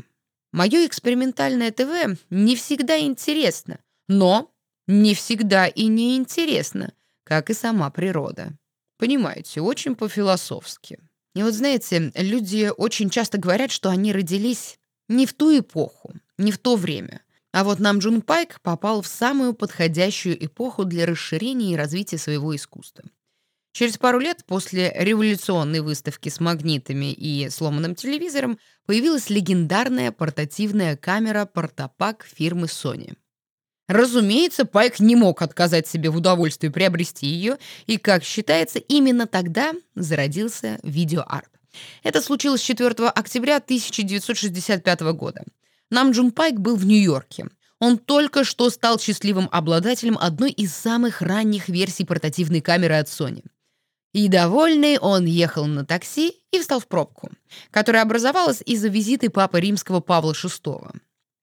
Мое 0.52 0.86
экспериментальное 0.86 1.70
ТВ 1.70 2.18
не 2.30 2.56
всегда 2.56 2.98
интересно, 2.98 3.78
но 4.08 4.50
не 4.88 5.14
всегда 5.14 5.68
и 5.68 5.86
не 5.86 6.16
интересно, 6.16 6.92
как 7.22 7.50
и 7.50 7.54
сама 7.54 7.90
природа. 7.90 8.56
Понимаете, 9.00 9.62
очень 9.62 9.96
по-философски. 9.96 10.98
И 11.34 11.42
вот 11.42 11.54
знаете, 11.54 12.12
люди 12.14 12.70
очень 12.76 13.08
часто 13.08 13.38
говорят, 13.38 13.70
что 13.70 13.88
они 13.88 14.12
родились 14.12 14.78
не 15.08 15.24
в 15.24 15.32
ту 15.32 15.58
эпоху, 15.58 16.12
не 16.36 16.52
в 16.52 16.58
то 16.58 16.76
время. 16.76 17.22
А 17.50 17.64
вот 17.64 17.78
нам 17.78 18.00
Джун 18.00 18.20
Пайк 18.20 18.60
попал 18.60 19.00
в 19.00 19.06
самую 19.06 19.54
подходящую 19.54 20.44
эпоху 20.44 20.84
для 20.84 21.06
расширения 21.06 21.72
и 21.72 21.76
развития 21.76 22.18
своего 22.18 22.54
искусства. 22.54 23.04
Через 23.72 23.96
пару 23.96 24.18
лет 24.18 24.44
после 24.44 24.92
революционной 24.94 25.80
выставки 25.80 26.28
с 26.28 26.38
магнитами 26.38 27.10
и 27.10 27.48
сломанным 27.48 27.94
телевизором 27.94 28.58
появилась 28.84 29.30
легендарная 29.30 30.12
портативная 30.12 30.98
камера 30.98 31.46
«Портапак» 31.46 32.26
фирмы 32.30 32.66
Sony. 32.66 33.16
Разумеется, 33.90 34.66
Пайк 34.66 35.00
не 35.00 35.16
мог 35.16 35.42
отказать 35.42 35.88
себе 35.88 36.10
в 36.10 36.16
удовольствии 36.16 36.68
приобрести 36.68 37.26
ее, 37.26 37.56
и, 37.86 37.96
как 37.96 38.22
считается, 38.22 38.78
именно 38.78 39.26
тогда 39.26 39.72
зародился 39.96 40.78
видеоарт. 40.84 41.48
Это 42.04 42.22
случилось 42.22 42.60
4 42.60 42.88
октября 43.08 43.56
1965 43.56 45.00
года. 45.00 45.42
Нам 45.90 46.12
Джун 46.12 46.30
Пайк 46.30 46.60
был 46.60 46.76
в 46.76 46.86
Нью-Йорке. 46.86 47.48
Он 47.80 47.98
только 47.98 48.44
что 48.44 48.70
стал 48.70 49.00
счастливым 49.00 49.48
обладателем 49.50 50.16
одной 50.20 50.52
из 50.52 50.72
самых 50.72 51.20
ранних 51.20 51.68
версий 51.68 52.04
портативной 52.04 52.60
камеры 52.60 52.94
от 52.94 53.08
Sony. 53.08 53.42
И 54.12 54.28
довольный 54.28 54.98
он 54.98 55.24
ехал 55.24 55.66
на 55.66 55.84
такси 55.84 56.36
и 56.52 56.60
встал 56.60 56.78
в 56.78 56.86
пробку, 56.86 57.32
которая 57.72 58.02
образовалась 58.02 58.62
из-за 58.64 58.86
визиты 58.86 59.30
папы 59.30 59.58
римского 59.58 59.98
Павла 59.98 60.32
VI. 60.32 60.92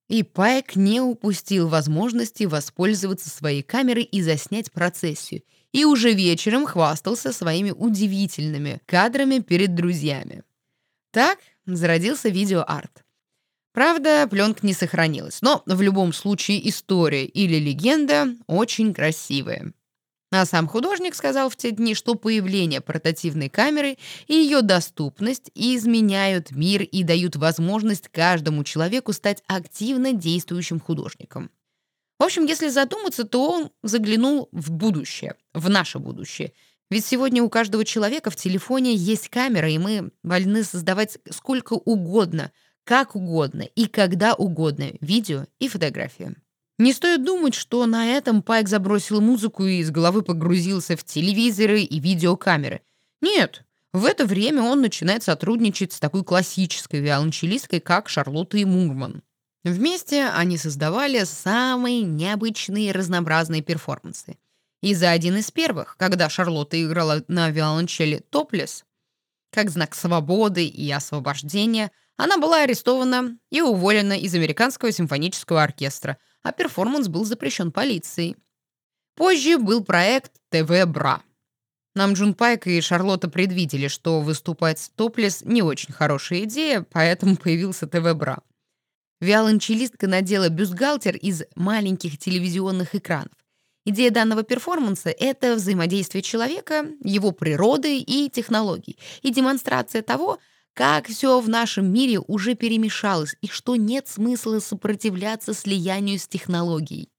И 0.07 0.23
Пайк 0.23 0.75
не 0.75 1.01
упустил 1.01 1.67
возможности 1.67 2.45
воспользоваться 2.45 3.29
своей 3.29 3.61
камерой 3.61 4.03
и 4.03 4.21
заснять 4.21 4.71
процессию. 4.71 5.43
И 5.73 5.83
уже 5.83 6.13
вечером 6.13 6.65
хвастался 6.65 7.33
своими 7.33 7.71
удивительными 7.71 8.79
кадрами 8.85 9.39
перед 9.39 9.75
друзьями. 9.75 10.43
Так 11.11 11.39
зародился 11.65 12.29
видеоарт. 12.29 13.03
Правда, 13.73 14.27
пленка 14.27 14.65
не 14.65 14.73
сохранилась, 14.73 15.41
но 15.41 15.61
в 15.65 15.81
любом 15.81 16.13
случае 16.13 16.67
история 16.67 17.25
или 17.25 17.59
легенда 17.59 18.33
очень 18.47 18.93
красивая. 18.93 19.73
А 20.29 20.45
сам 20.45 20.67
художник 20.67 21.15
сказал 21.15 21.49
в 21.49 21.55
те 21.55 21.71
дни, 21.71 21.95
что 21.95 22.15
появление 22.15 22.81
портативной 22.81 23.47
камеры 23.49 23.97
и 24.27 24.33
ее 24.33 24.61
доступность 24.61 25.51
изменяют 25.55 26.51
мир 26.51 26.81
и 26.81 27.03
дают 27.03 27.37
возможность 27.37 28.09
каждому 28.09 28.65
человеку 28.65 29.13
стать 29.13 29.41
активно 29.47 30.11
действующим 30.11 30.81
художником. 30.81 31.49
В 32.19 32.23
общем, 32.23 32.45
если 32.45 32.67
задуматься, 32.67 33.23
то 33.23 33.49
он 33.49 33.69
заглянул 33.83 34.49
в 34.51 34.71
будущее, 34.71 35.35
в 35.53 35.69
наше 35.69 35.99
будущее. 35.99 36.51
Ведь 36.89 37.05
сегодня 37.05 37.41
у 37.41 37.49
каждого 37.49 37.85
человека 37.85 38.29
в 38.29 38.35
телефоне 38.35 38.95
есть 38.95 39.29
камера, 39.29 39.69
и 39.69 39.77
мы 39.77 40.11
вольны 40.23 40.63
создавать 40.63 41.19
сколько 41.29 41.73
угодно, 41.73 42.51
как 42.83 43.15
угодно 43.15 43.61
и 43.61 43.87
когда 43.87 44.33
угодно 44.33 44.91
видео 44.99 45.45
и 45.59 45.67
фотографии. 45.67 46.35
Не 46.77 46.93
стоит 46.93 47.23
думать, 47.23 47.55
что 47.55 47.85
на 47.85 48.05
этом 48.05 48.43
Пайк 48.43 48.67
забросил 48.67 49.19
музыку 49.19 49.65
и 49.65 49.77
из 49.77 49.89
головы 49.89 50.21
погрузился 50.21 50.95
в 50.95 51.03
телевизоры 51.03 51.81
и 51.81 51.99
видеокамеры. 51.99 52.81
Нет, 53.21 53.63
в 53.93 54.05
это 54.05 54.25
время 54.25 54.61
он 54.61 54.81
начинает 54.81 55.23
сотрудничать 55.23 55.93
с 55.93 55.99
такой 55.99 56.23
классической 56.23 56.99
виолончелисткой, 56.99 57.79
как 57.79 58.09
Шарлотта 58.09 58.57
и 58.57 58.65
Мурман. 58.65 59.23
Вместе 59.63 60.27
они 60.27 60.57
создавали 60.57 61.23
самые 61.23 62.01
необычные 62.03 62.89
и 62.89 62.91
разнообразные 62.91 63.63
перформансы. 63.63 64.37
И 64.81 64.93
за 64.93 65.09
один 65.09 65.37
из 65.37 65.49
первых, 65.49 65.97
когда 65.97 66.29
Шарлотта 66.29 66.81
играла 66.81 67.23
на 67.27 67.49
виолончели 67.49 68.19
«Топлес», 68.29 68.85
как 69.51 69.71
знак 69.71 69.95
свободы 69.95 70.65
и 70.67 70.91
освобождения, 70.91 71.91
она 72.17 72.37
была 72.37 72.61
арестована 72.61 73.37
и 73.49 73.61
уволена 73.61 74.15
из 74.15 74.35
Американского 74.35 74.91
симфонического 74.91 75.63
оркестра, 75.63 76.17
а 76.47 76.53
перформанс 76.53 77.09
был 77.09 77.25
запрещен 77.25 77.73
полицией. 77.73 78.37
Позже 79.15 79.57
был 79.57 79.83
проект 79.83 80.31
«TV 80.49 80.85
Bra». 80.85 81.21
Нам 81.93 82.13
Джун 82.13 82.33
Пайк 82.33 82.67
и 82.67 82.79
Шарлотта 82.79 83.27
предвидели, 83.27 83.87
что 83.89 84.21
выступать 84.21 84.79
с 84.79 84.89
топлес 84.89 85.41
не 85.43 85.61
очень 85.61 85.93
хорошая 85.93 86.43
идея, 86.43 86.85
поэтому 86.89 87.35
появился 87.43 87.85
TV 87.85 88.13
Bra. 88.13 88.39
Виолончелистка 89.19 90.07
надела 90.07 90.47
бюстгальтер 90.47 91.17
из 91.17 91.43
маленьких 91.55 92.17
телевизионных 92.17 92.95
экранов. 92.95 93.33
Идея 93.83 94.11
данного 94.11 94.43
перформанса— 94.43 95.09
это 95.19 95.55
взаимодействие 95.55 96.21
человека, 96.21 96.85
его 97.03 97.31
природы 97.31 97.99
и 97.99 98.29
технологий, 98.29 98.97
и 99.21 99.31
демонстрация 99.31 100.01
того, 100.01 100.39
как 100.77 101.07
все 101.07 101.39
в 101.39 101.49
нашем 101.49 101.91
мире 101.91 102.19
уже 102.19 102.53
перемешалось 102.53 103.35
и 103.41 103.47
что 103.47 103.75
нет 103.75 104.07
смысла 104.07 104.59
сопротивляться 104.59 105.55
слиянию 105.55 106.19
с 106.19 106.27
технологией. 106.27 107.09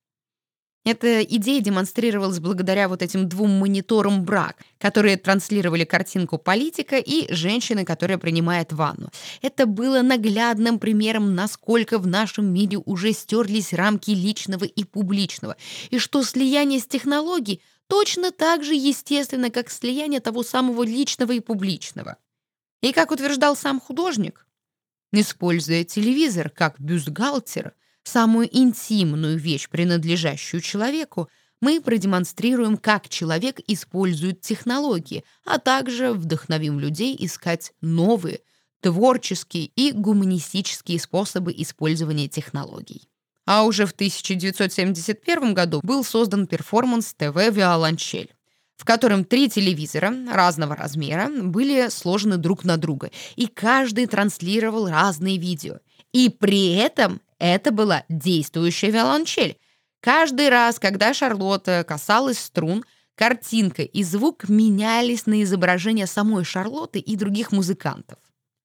Эта 0.84 1.22
идея 1.24 1.60
демонстрировалась 1.60 2.38
благодаря 2.38 2.88
вот 2.88 3.02
этим 3.02 3.28
двум 3.28 3.50
мониторам 3.50 4.22
брак, 4.24 4.58
которые 4.78 5.16
транслировали 5.16 5.84
картинку 5.84 6.38
политика 6.38 6.98
и 6.98 7.34
женщины, 7.34 7.84
которая 7.84 8.16
принимает 8.16 8.72
ванну. 8.72 9.10
Это 9.42 9.66
было 9.66 10.02
наглядным 10.02 10.78
примером, 10.78 11.34
насколько 11.34 11.98
в 11.98 12.06
нашем 12.06 12.54
мире 12.54 12.78
уже 12.78 13.12
стерлись 13.12 13.72
рамки 13.72 14.12
личного 14.12 14.66
и 14.66 14.84
публичного, 14.84 15.56
и 15.90 15.98
что 15.98 16.22
слияние 16.22 16.78
с 16.78 16.86
технологией 16.86 17.60
точно 17.88 18.30
так 18.30 18.62
же 18.62 18.76
естественно, 18.76 19.50
как 19.50 19.68
слияние 19.68 20.20
того 20.20 20.44
самого 20.44 20.84
личного 20.84 21.32
и 21.32 21.40
публичного. 21.40 22.18
И, 22.80 22.92
как 22.92 23.10
утверждал 23.10 23.56
сам 23.56 23.80
художник, 23.80 24.46
используя 25.12 25.84
телевизор 25.84 26.50
как 26.50 26.78
бюстгальтер, 26.80 27.74
самую 28.04 28.48
интимную 28.56 29.38
вещь, 29.38 29.68
принадлежащую 29.68 30.60
человеку, 30.60 31.28
мы 31.60 31.80
продемонстрируем, 31.80 32.76
как 32.76 33.08
человек 33.08 33.60
использует 33.66 34.40
технологии, 34.40 35.24
а 35.44 35.58
также 35.58 36.12
вдохновим 36.12 36.78
людей 36.78 37.16
искать 37.18 37.72
новые, 37.80 38.40
творческие 38.80 39.66
и 39.74 39.90
гуманистические 39.90 41.00
способы 41.00 41.52
использования 41.56 42.28
технологий. 42.28 43.08
А 43.44 43.64
уже 43.64 43.86
в 43.86 43.92
1971 43.92 45.54
году 45.54 45.80
был 45.82 46.04
создан 46.04 46.46
перформанс 46.46 47.14
«ТВ 47.14 47.34
Виолончель», 47.34 48.34
в 48.78 48.84
котором 48.84 49.24
три 49.24 49.50
телевизора 49.50 50.14
разного 50.32 50.76
размера 50.76 51.28
были 51.28 51.88
сложены 51.90 52.38
друг 52.38 52.64
на 52.64 52.76
друга, 52.76 53.10
и 53.36 53.46
каждый 53.48 54.06
транслировал 54.06 54.88
разные 54.88 55.36
видео. 55.36 55.80
И 56.12 56.30
при 56.30 56.74
этом 56.74 57.20
это 57.38 57.72
была 57.72 58.04
действующая 58.08 58.90
виолончель. 58.90 59.58
Каждый 60.00 60.48
раз, 60.48 60.78
когда 60.78 61.12
Шарлотта 61.12 61.84
касалась 61.86 62.38
струн, 62.38 62.84
картинка 63.16 63.82
и 63.82 64.04
звук 64.04 64.48
менялись 64.48 65.26
на 65.26 65.42
изображение 65.42 66.06
самой 66.06 66.44
Шарлотты 66.44 67.00
и 67.00 67.16
других 67.16 67.50
музыкантов. 67.50 68.18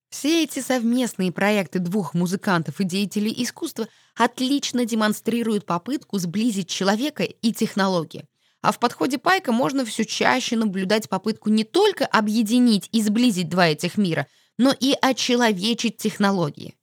Все 0.10 0.44
эти 0.44 0.60
совместные 0.60 1.32
проекты 1.32 1.80
двух 1.80 2.14
музыкантов 2.14 2.80
и 2.80 2.84
деятелей 2.84 3.34
искусства 3.36 3.88
отлично 4.16 4.86
демонстрируют 4.86 5.66
попытку 5.66 6.20
сблизить 6.20 6.70
человека 6.70 7.24
и 7.24 7.52
технологии. 7.52 8.28
А 8.64 8.72
в 8.72 8.80
подходе 8.80 9.18
Пайка 9.18 9.52
можно 9.52 9.84
все 9.84 10.06
чаще 10.06 10.56
наблюдать 10.56 11.10
попытку 11.10 11.50
не 11.50 11.66
только 11.66 12.06
объединить 12.06 12.88
и 12.94 13.02
сблизить 13.02 13.50
два 13.50 13.68
этих 13.68 13.98
мира, 13.98 14.26
но 14.58 14.74
и 14.80 14.96
очеловечить 15.02 15.98
технологии. 15.98 16.74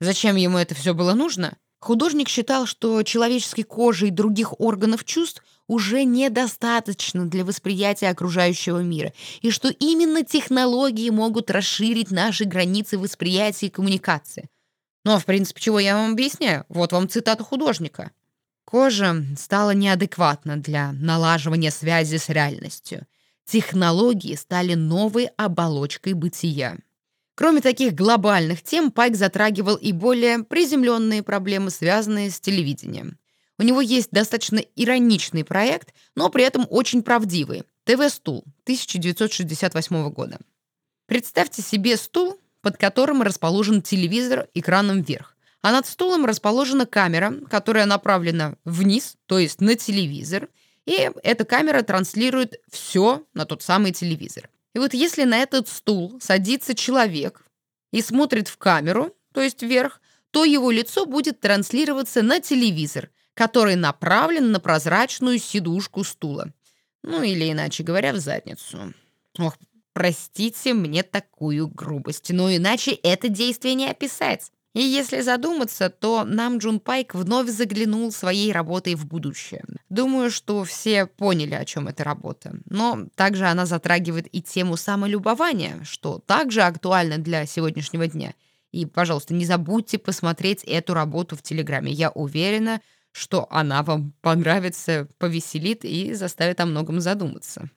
Зачем 0.00 0.34
ему 0.34 0.58
это 0.58 0.74
все 0.74 0.92
было 0.92 1.14
нужно? 1.14 1.56
Художник 1.78 2.28
считал, 2.28 2.66
что 2.66 3.00
человеческой 3.04 3.62
кожи 3.62 4.08
и 4.08 4.10
других 4.10 4.58
органов 4.60 5.04
чувств 5.04 5.44
уже 5.68 6.02
недостаточно 6.02 7.26
для 7.26 7.44
восприятия 7.44 8.08
окружающего 8.08 8.80
мира, 8.80 9.12
и 9.40 9.50
что 9.50 9.68
именно 9.68 10.24
технологии 10.24 11.10
могут 11.10 11.48
расширить 11.48 12.10
наши 12.10 12.44
границы 12.44 12.98
восприятия 12.98 13.66
и 13.66 13.70
коммуникации. 13.70 14.48
Ну, 15.04 15.12
а 15.12 15.20
в 15.20 15.26
принципе, 15.26 15.60
чего 15.60 15.78
я 15.78 15.94
вам 15.94 16.12
объясняю? 16.12 16.64
Вот 16.68 16.90
вам 16.90 17.08
цитата 17.08 17.44
художника. 17.44 18.10
Кожа 18.64 19.24
стала 19.38 19.72
неадекватна 19.72 20.56
для 20.56 20.92
налаживания 20.92 21.70
связи 21.70 22.16
с 22.16 22.28
реальностью. 22.28 23.06
Технологии 23.44 24.34
стали 24.34 24.74
новой 24.74 25.26
оболочкой 25.36 26.14
бытия. 26.14 26.78
Кроме 27.34 27.60
таких 27.60 27.94
глобальных 27.94 28.62
тем, 28.62 28.90
Пайк 28.90 29.16
затрагивал 29.16 29.76
и 29.76 29.92
более 29.92 30.44
приземленные 30.44 31.22
проблемы, 31.22 31.70
связанные 31.70 32.30
с 32.30 32.40
телевидением. 32.40 33.18
У 33.58 33.62
него 33.62 33.80
есть 33.80 34.10
достаточно 34.10 34.58
ироничный 34.76 35.44
проект, 35.44 35.94
но 36.14 36.28
при 36.30 36.44
этом 36.44 36.66
очень 36.70 37.02
правдивый. 37.02 37.64
ТВ-стул 37.84 38.44
1968 38.64 40.10
года. 40.10 40.38
Представьте 41.06 41.60
себе 41.60 41.96
стул, 41.96 42.40
под 42.62 42.78
которым 42.78 43.22
расположен 43.22 43.82
телевизор 43.82 44.48
экраном 44.54 45.02
вверх. 45.02 45.33
А 45.64 45.72
над 45.72 45.86
стулом 45.86 46.26
расположена 46.26 46.84
камера, 46.84 47.32
которая 47.48 47.86
направлена 47.86 48.56
вниз, 48.66 49.16
то 49.24 49.38
есть 49.38 49.62
на 49.62 49.76
телевизор, 49.76 50.50
и 50.84 51.10
эта 51.22 51.46
камера 51.46 51.80
транслирует 51.80 52.60
все 52.70 53.24
на 53.32 53.46
тот 53.46 53.62
самый 53.62 53.92
телевизор. 53.92 54.50
И 54.74 54.78
вот 54.78 54.92
если 54.92 55.24
на 55.24 55.38
этот 55.38 55.66
стул 55.66 56.18
садится 56.20 56.74
человек 56.74 57.46
и 57.92 58.02
смотрит 58.02 58.48
в 58.48 58.58
камеру, 58.58 59.16
то 59.32 59.40
есть 59.40 59.62
вверх, 59.62 60.02
то 60.32 60.44
его 60.44 60.70
лицо 60.70 61.06
будет 61.06 61.40
транслироваться 61.40 62.20
на 62.20 62.40
телевизор, 62.40 63.08
который 63.32 63.76
направлен 63.76 64.52
на 64.52 64.60
прозрачную 64.60 65.38
сидушку 65.38 66.04
стула. 66.04 66.52
Ну 67.02 67.22
или, 67.22 67.50
иначе 67.50 67.84
говоря, 67.84 68.12
в 68.12 68.18
задницу. 68.18 68.92
Ох, 69.38 69.56
простите 69.94 70.74
мне 70.74 71.02
такую 71.02 71.68
грубость, 71.68 72.28
но 72.34 72.54
иначе 72.54 72.90
это 72.90 73.30
действие 73.30 73.74
не 73.74 73.88
описать. 73.88 74.50
И 74.74 74.80
если 74.80 75.20
задуматься, 75.20 75.88
то 75.88 76.24
нам 76.24 76.58
Джун 76.58 76.80
Пайк 76.80 77.14
вновь 77.14 77.48
заглянул 77.48 78.10
своей 78.10 78.52
работой 78.52 78.96
в 78.96 79.06
будущее. 79.06 79.64
Думаю, 79.88 80.32
что 80.32 80.64
все 80.64 81.06
поняли, 81.06 81.54
о 81.54 81.64
чем 81.64 81.86
эта 81.86 82.02
работа. 82.02 82.56
Но 82.66 83.06
также 83.14 83.46
она 83.46 83.66
затрагивает 83.66 84.26
и 84.34 84.42
тему 84.42 84.76
самолюбования, 84.76 85.80
что 85.84 86.18
также 86.18 86.62
актуально 86.62 87.18
для 87.18 87.46
сегодняшнего 87.46 88.08
дня. 88.08 88.34
И, 88.72 88.84
пожалуйста, 88.84 89.32
не 89.32 89.44
забудьте 89.44 89.98
посмотреть 89.98 90.64
эту 90.64 90.94
работу 90.94 91.36
в 91.36 91.42
Телеграме. 91.42 91.92
Я 91.92 92.10
уверена, 92.10 92.80
что 93.12 93.46
она 93.50 93.84
вам 93.84 94.12
понравится, 94.22 95.06
повеселит 95.18 95.84
и 95.84 96.14
заставит 96.14 96.58
о 96.58 96.66
многом 96.66 97.00
задуматься. 97.00 97.70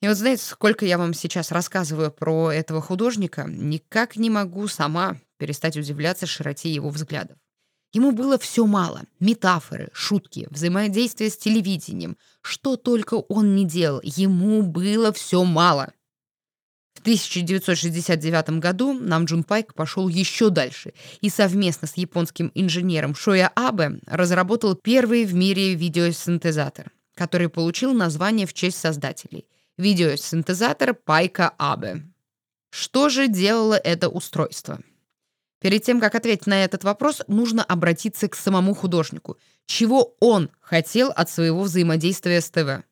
И 0.00 0.06
вот 0.06 0.16
знаете, 0.16 0.44
сколько 0.44 0.86
я 0.86 0.98
вам 0.98 1.14
сейчас 1.14 1.50
рассказываю 1.50 2.12
про 2.12 2.52
этого 2.52 2.80
художника, 2.80 3.46
никак 3.48 4.14
не 4.14 4.30
могу 4.30 4.68
сама 4.68 5.16
перестать 5.38 5.76
удивляться 5.76 6.26
широте 6.26 6.72
его 6.72 6.90
взглядов. 6.90 7.38
Ему 7.92 8.10
было 8.10 8.38
все 8.38 8.66
мало. 8.66 9.02
Метафоры, 9.20 9.88
шутки, 9.92 10.48
взаимодействие 10.50 11.30
с 11.30 11.36
телевидением. 11.36 12.16
Что 12.42 12.76
только 12.76 13.14
он 13.14 13.54
не 13.54 13.64
делал, 13.64 14.00
ему 14.02 14.62
было 14.62 15.12
все 15.12 15.44
мало. 15.44 15.92
В 16.94 17.00
1969 17.00 18.58
году 18.60 18.92
Нам 18.94 19.26
Джун 19.26 19.44
Пайк 19.44 19.74
пошел 19.74 20.08
еще 20.08 20.50
дальше 20.50 20.92
и 21.20 21.28
совместно 21.28 21.86
с 21.86 21.96
японским 21.96 22.50
инженером 22.54 23.14
Шоя 23.14 23.50
Абе 23.54 24.00
разработал 24.06 24.74
первый 24.74 25.24
в 25.24 25.34
мире 25.34 25.74
видеосинтезатор, 25.74 26.90
который 27.14 27.48
получил 27.48 27.92
название 27.92 28.46
в 28.46 28.54
честь 28.54 28.78
создателей– 28.78 29.46
видеосинтезатор 29.78 30.94
Пайка 30.94 31.52
Абе. 31.58 32.02
Что 32.70 33.08
же 33.08 33.28
делало 33.28 33.74
это 33.74 34.08
устройство? 34.08 34.80
Перед 35.64 35.82
тем, 35.82 35.98
как 35.98 36.14
ответить 36.14 36.46
на 36.46 36.62
этот 36.62 36.84
вопрос, 36.84 37.22
нужно 37.26 37.64
обратиться 37.64 38.28
к 38.28 38.34
самому 38.34 38.74
художнику. 38.74 39.38
Чего 39.64 40.14
он 40.20 40.50
хотел 40.60 41.08
от 41.08 41.30
своего 41.30 41.62
взаимодействия 41.62 42.42
с 42.42 42.50
ТВ? 42.50 42.84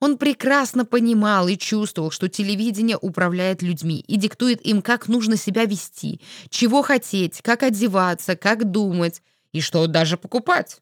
Он 0.00 0.18
прекрасно 0.18 0.84
понимал 0.84 1.46
и 1.46 1.56
чувствовал, 1.56 2.10
что 2.10 2.28
телевидение 2.28 2.98
управляет 3.00 3.62
людьми 3.62 4.00
и 4.00 4.16
диктует 4.16 4.60
им, 4.66 4.82
как 4.82 5.06
нужно 5.06 5.36
себя 5.36 5.66
вести, 5.66 6.20
чего 6.50 6.82
хотеть, 6.82 7.42
как 7.42 7.62
одеваться, 7.62 8.34
как 8.34 8.68
думать 8.68 9.22
и 9.52 9.60
что 9.60 9.86
даже 9.86 10.16
покупать. 10.16 10.80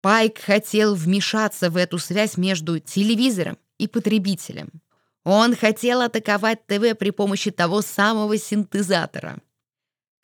Пайк 0.00 0.38
хотел 0.38 0.94
вмешаться 0.94 1.70
в 1.70 1.76
эту 1.76 1.98
связь 1.98 2.36
между 2.36 2.78
телевизором 2.78 3.58
и 3.78 3.88
потребителем. 3.88 4.68
Он 5.24 5.56
хотел 5.56 6.02
атаковать 6.02 6.64
ТВ 6.68 6.96
при 6.96 7.10
помощи 7.10 7.50
того 7.50 7.82
самого 7.82 8.38
синтезатора, 8.38 9.40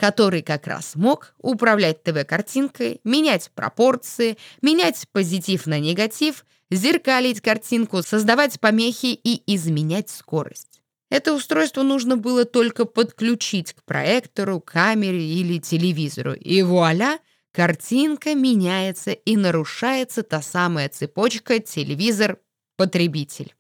который 0.01 0.41
как 0.41 0.67
раз 0.67 0.97
мог 0.97 1.35
управлять 1.37 2.03
ТВ-картинкой, 2.03 3.03
менять 3.05 3.51
пропорции, 3.55 4.39
менять 4.63 5.07
позитив 5.13 5.67
на 5.67 5.79
негатив— 5.79 6.47
зеркалить 6.71 7.43
картинку, 7.43 8.03
создавать 8.03 8.59
помехи 8.61 9.09
и 9.09 9.43
изменять 9.55 10.09
скорость. 10.09 10.81
Это 11.11 11.35
устройство 11.35 11.83
нужно 11.83 12.17
было 12.17 12.47
только 12.47 12.87
подключить 12.87 13.75
к 13.75 13.85
проектору, 13.85 14.61
камере 14.61 15.23
или 15.23 15.59
телевизору, 15.59 16.33
и 16.33 16.63
вуаля, 16.63 17.19
картинка 17.53 18.35
меняется 18.35 19.11
и 19.11 19.37
нарушается 19.37 20.23
та 20.23 20.41
самая 20.41 20.89
цепочка 20.89 21.59
телевизор-потребитель. 21.59 23.55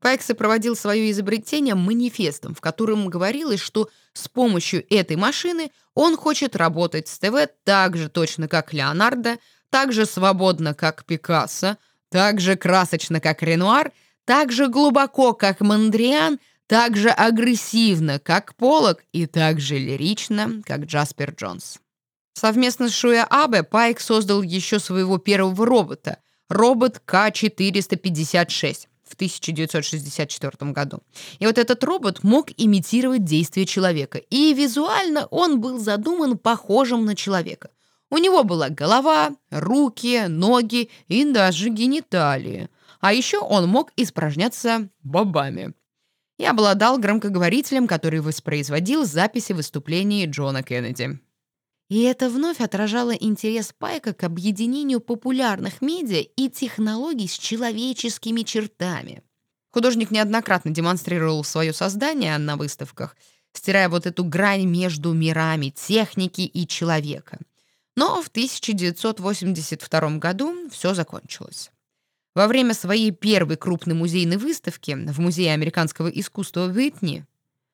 Пайк 0.00 0.22
сопроводил 0.22 0.74
свое 0.74 1.10
изобретение 1.10 1.74
манифестом, 1.74 2.54
в 2.54 2.60
котором 2.60 3.08
говорилось, 3.08 3.60
что 3.60 3.90
с 4.14 4.28
помощью 4.28 4.84
этой 4.92 5.16
машины 5.16 5.70
он 5.94 6.16
хочет 6.16 6.56
работать 6.56 7.06
с 7.08 7.18
ТВ 7.18 7.48
так 7.64 7.96
же 7.96 8.08
точно, 8.08 8.48
как 8.48 8.72
Леонардо, 8.72 9.38
так 9.68 9.92
же 9.92 10.06
свободно, 10.06 10.74
как 10.74 11.04
Пикассо, 11.04 11.76
так 12.10 12.40
же 12.40 12.56
красочно, 12.56 13.20
как 13.20 13.42
Ренуар, 13.42 13.92
так 14.24 14.52
же 14.52 14.68
глубоко, 14.68 15.34
как 15.34 15.60
Мандриан, 15.60 16.40
так 16.66 16.96
же 16.96 17.10
агрессивно, 17.10 18.18
как 18.18 18.54
Полок, 18.56 19.04
и 19.12 19.26
так 19.26 19.60
же 19.60 19.76
лирично, 19.76 20.62
как 20.64 20.84
Джаспер 20.84 21.34
Джонс. 21.34 21.78
Совместно 22.32 22.88
с 22.88 22.94
Шуя 22.94 23.26
Абе 23.28 23.62
Пайк 23.62 24.00
создал 24.00 24.40
еще 24.40 24.78
своего 24.78 25.18
первого 25.18 25.66
робота– 25.66 26.18
робот 26.50 27.00
К-456 27.04 28.88
в 29.10 29.14
1964 29.14 30.72
году. 30.72 31.00
И 31.38 31.46
вот 31.46 31.58
этот 31.58 31.82
робот 31.84 32.22
мог 32.22 32.48
имитировать 32.56 33.24
действия 33.24 33.66
человека, 33.66 34.18
и 34.18 34.54
визуально 34.54 35.26
он 35.26 35.60
был 35.60 35.78
задуман 35.78 36.38
похожим 36.38 37.04
на 37.04 37.14
человека. 37.16 37.70
У 38.10 38.18
него 38.18 38.42
была 38.44 38.68
голова, 38.68 39.30
руки, 39.50 40.26
ноги 40.28 40.90
и 41.08 41.24
даже 41.24 41.68
гениталии. 41.68 42.68
А 43.00 43.12
еще 43.12 43.38
он 43.38 43.68
мог 43.68 43.92
испражняться 43.96 44.88
бобами. 45.02 45.74
И 46.38 46.44
обладал 46.44 46.98
громкоговорителем, 46.98 47.86
который 47.86 48.20
воспроизводил 48.20 49.04
записи 49.04 49.52
выступлений 49.52 50.26
Джона 50.26 50.62
Кеннеди. 50.62 51.20
И 51.90 52.00
это 52.04 52.30
вновь 52.30 52.60
отражало 52.60 53.10
интерес 53.10 53.74
Пайка 53.76 54.14
к 54.14 54.24
объединению 54.24 55.00
популярных 55.00 55.82
медиа 55.82 56.22
и 56.36 56.48
технологий 56.48 57.28
с 57.28 57.36
человеческими 57.36 58.40
чертами. 58.40 59.22
Художник 59.70 60.10
неоднократно 60.10 60.70
демонстрировал 60.70 61.44
свое 61.44 61.74
создание 61.74 62.38
на 62.38 62.56
выставках, 62.56 63.14
стирая 63.52 63.90
вот 63.90 64.06
эту 64.06 64.24
грань 64.24 64.64
между 64.64 65.12
мирами 65.12 65.68
техники 65.76 66.40
и 66.40 66.66
человека— 66.66 67.38
но 67.96 68.22
в 68.22 68.28
1982 68.28 70.18
году 70.18 70.70
все 70.70 70.94
закончилось. 70.94 71.70
Во 72.34 72.46
время 72.46 72.74
своей 72.74 73.10
первой 73.10 73.56
крупной 73.56 73.94
музейной 73.94 74.36
выставки 74.36 74.92
в 74.92 75.18
Музее 75.18 75.52
американского 75.52 76.08
искусства 76.08 76.68
в 76.68 76.76
Уитни 76.76 77.26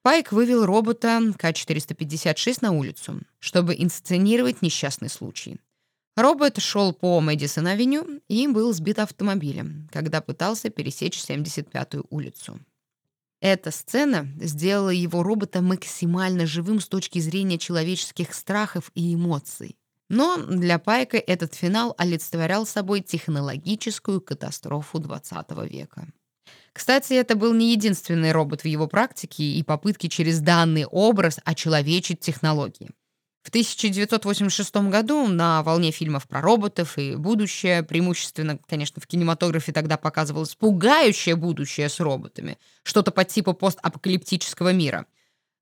Пайк 0.07 0.31
вывел 0.31 0.65
робота 0.65 1.21
К-456 1.37 2.59
на 2.61 2.71
улицу, 2.71 3.23
чтобы 3.41 3.75
инсценировать 3.77 4.63
несчастный 4.63 5.09
случай. 5.09 5.57
Робот 6.15 6.59
шел 6.59 6.93
по 6.93 7.21
Мэдисон-авеню 7.21 8.23
и 8.29 8.47
был 8.47 8.73
сбит 8.73 9.01
автомобилем, 9.01 9.89
когда 9.93 10.21
пытался 10.21 10.71
пересечь 10.71 11.19
75-ю 11.19 12.07
улицу. 12.09 12.61
Эта 13.41 13.73
сцена 13.73 14.29
сделала 14.41 14.91
его 14.91 15.25
робота 15.25 15.61
максимально 15.61 16.47
живым 16.47 16.79
с 16.79 16.87
точки 16.87 17.19
зрения 17.19 17.59
человеческих 17.59 18.33
страхов 18.33 18.93
и 18.95 19.13
эмоций. 19.13 19.75
Но 20.09 20.37
для 20.37 20.79
Пайка 20.79 21.17
этот 21.17 21.53
финал 21.55 21.97
олицетворял 21.99 22.65
собой 22.65 23.01
технологическую 23.01 24.21
катастрофу 24.21 25.01
20 25.01 25.51
века. 25.69 26.07
Кстати, 26.77 27.15
это 27.15 27.37
был 27.37 27.55
не 27.55 27.73
единственный 27.73 28.33
робот 28.33 28.61
в 28.61 28.67
его 28.67 28.87
практике 28.87 29.45
и 29.45 29.63
попытке 29.63 30.11
через 30.11 30.41
данный 30.41 30.85
образ 30.85 31.41
очеловечить 31.43 32.21
технологии. 32.21 32.91
В 33.43 33.49
1986 33.49 34.77
году 34.91 35.27
на 35.27 35.63
волне 35.63 35.91
фильмов 35.91 36.29
про 36.29 36.43
роботов 36.43 36.99
и 36.99 37.17
будущее, 37.17 37.83
преимущественно, 37.83 38.59
конечно, 38.69 39.01
в 39.01 39.07
кинематографе 39.07 39.73
тогда 39.73 39.97
показывалось 39.97 40.55
пугающее 40.55 41.35
будущее 41.35 41.89
с 41.89 41.99
роботами, 41.99 42.59
что-то 42.83 43.11
по 43.11 43.25
типу 43.25 43.55
постапокалиптического 43.55 44.75
мира. 44.75 45.07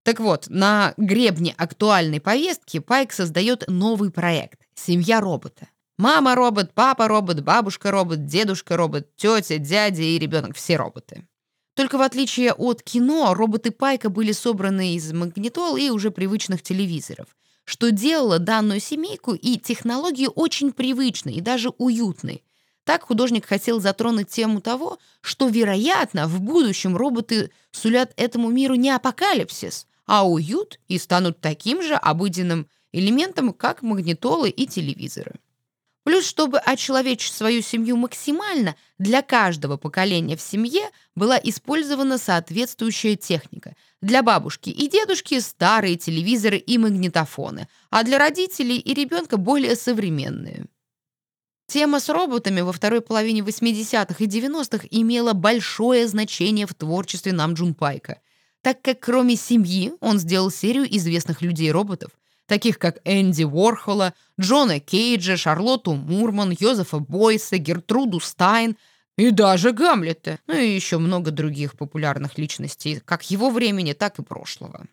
Так 0.03 0.19
вот, 0.19 0.47
на 0.49 0.95
гребне 0.97 1.55
актуальной 1.57 2.21
повестки 2.21 2.81
Пайк 2.81 3.13
создает 3.13 3.69
новый 3.69 4.11
проект 4.11 4.63
«Семья 4.75 5.21
робота». 5.21 5.69
Мама 5.97 6.35
робот, 6.35 6.73
папа 6.75 7.09
робот, 7.09 7.41
бабушка 7.41 7.91
робот, 7.91 8.27
дедушка 8.27 8.77
робот, 8.77 9.15
тетя, 9.17 9.59
дядя 9.59 10.03
и 10.03 10.19
ребенок– 10.19 10.55
все 10.57 10.77
роботы. 10.77 11.27
Только 11.75 11.99
в 11.99 12.03
отличие 12.03 12.53
от 12.53 12.83
кино, 12.83 13.35
роботы 13.35 13.71
Пайка 13.71 14.09
были 14.09 14.33
собраны 14.33 14.95
из 14.95 15.13
магнитол 15.13 15.77
и 15.77 15.91
уже 15.91 16.11
привычных 16.11 16.63
телевизоров– 16.63 17.29
что 17.65 17.91
делало 17.91 18.39
данную 18.39 18.81
семейку 18.81 19.35
и 19.35 19.57
технологии 19.57 20.29
очень 20.33 20.73
привычной 20.73 21.35
и 21.35 21.41
даже 21.41 21.71
уютной. 21.71 22.45
Так 22.85 23.05
художник 23.05 23.47
хотел 23.47 23.81
затронуть 23.81 24.29
тему 24.29 24.61
того, 24.61 24.99
что, 25.23 25.49
вероятно, 25.49 26.29
в 26.29 26.41
будущем 26.41 26.97
роботы 26.97 27.51
сулят 27.71 28.13
этому 28.17 28.51
миру 28.51 28.75
не 28.75 28.91
апокалипсис, 28.91 29.87
а 30.05 30.29
уют 30.29 30.79
и 30.89 30.99
станут 30.99 31.41
таким 31.41 31.83
же 31.83 31.95
обыденным 31.95 32.69
элементом, 32.93 33.55
как 33.55 33.81
магнитолы 33.81 34.51
и 34.51 34.67
телевизоры. 34.67 35.37
Плюс, 36.05 36.27
чтобы 36.27 36.59
очеловечить 36.59 37.33
свою 37.33 37.63
семью 37.63 37.97
максимально, 37.97 38.77
для 38.99 39.23
каждого 39.23 39.79
поколения 39.79 40.37
в 40.37 40.41
семье 40.43 40.91
была 41.15 41.41
использована 41.43 42.19
соответствующая 42.19 43.17
техника. 43.17 43.75
Для 44.03 44.23
бабушки 44.23 44.69
и 44.69 44.89
дедушки 44.89 45.41
старые 45.41 45.97
телевизоры 45.97 46.59
и 46.59 46.77
магнитофоны, 46.77 47.69
а 47.89 48.05
для 48.05 48.19
родителей 48.19 48.77
и 48.77 48.93
ребенка 48.93 49.39
более 49.39 49.77
современные. 49.77 50.67
Тема 51.69 51.99
с 51.99 52.11
роботами 52.11 52.61
во 52.61 52.73
второй 52.73 53.01
половине 53.01 53.41
80-х 53.41 54.23
и 54.23 54.27
90-х 54.27 54.87
имела 54.91 55.33
большое 55.33 56.07
значение 56.07 56.67
в 56.67 56.75
творчестве 56.75 57.33
Нам 57.33 57.55
Джун 57.55 57.73
Пайка, 57.73 58.21
так 58.61 58.83
как 58.83 59.01
кроме 59.01 59.37
семьи 59.37 59.95
он 60.01 60.19
сделал 60.19 60.51
серию 60.51 60.85
известных 60.97 61.41
людей-роботов, 61.41 62.11
таких 62.47 62.79
как 62.79 62.99
Энди 63.05 63.45
Уорхола, 63.45 64.15
Джона 64.41 64.81
Кейджа, 64.81 65.37
Шарлотту 65.37 65.95
Мурман, 65.95 66.55
Йозефа 66.59 66.99
Бойса, 66.99 67.59
Гертруду 67.59 68.21
Стайн 68.21 68.77
и 69.17 69.31
даже 69.31 69.73
Гамлета, 69.73 70.39
ну 70.47 70.55
и 70.55 70.75
еще 70.75 70.99
много 70.99 71.31
других 71.31 71.77
популярных 71.77 72.37
личностей, 72.39 73.01
как 73.05 73.31
его 73.31 73.51
времени, 73.51 73.93
так 73.93 74.19
и 74.19 74.23
прошлого. 74.23 74.87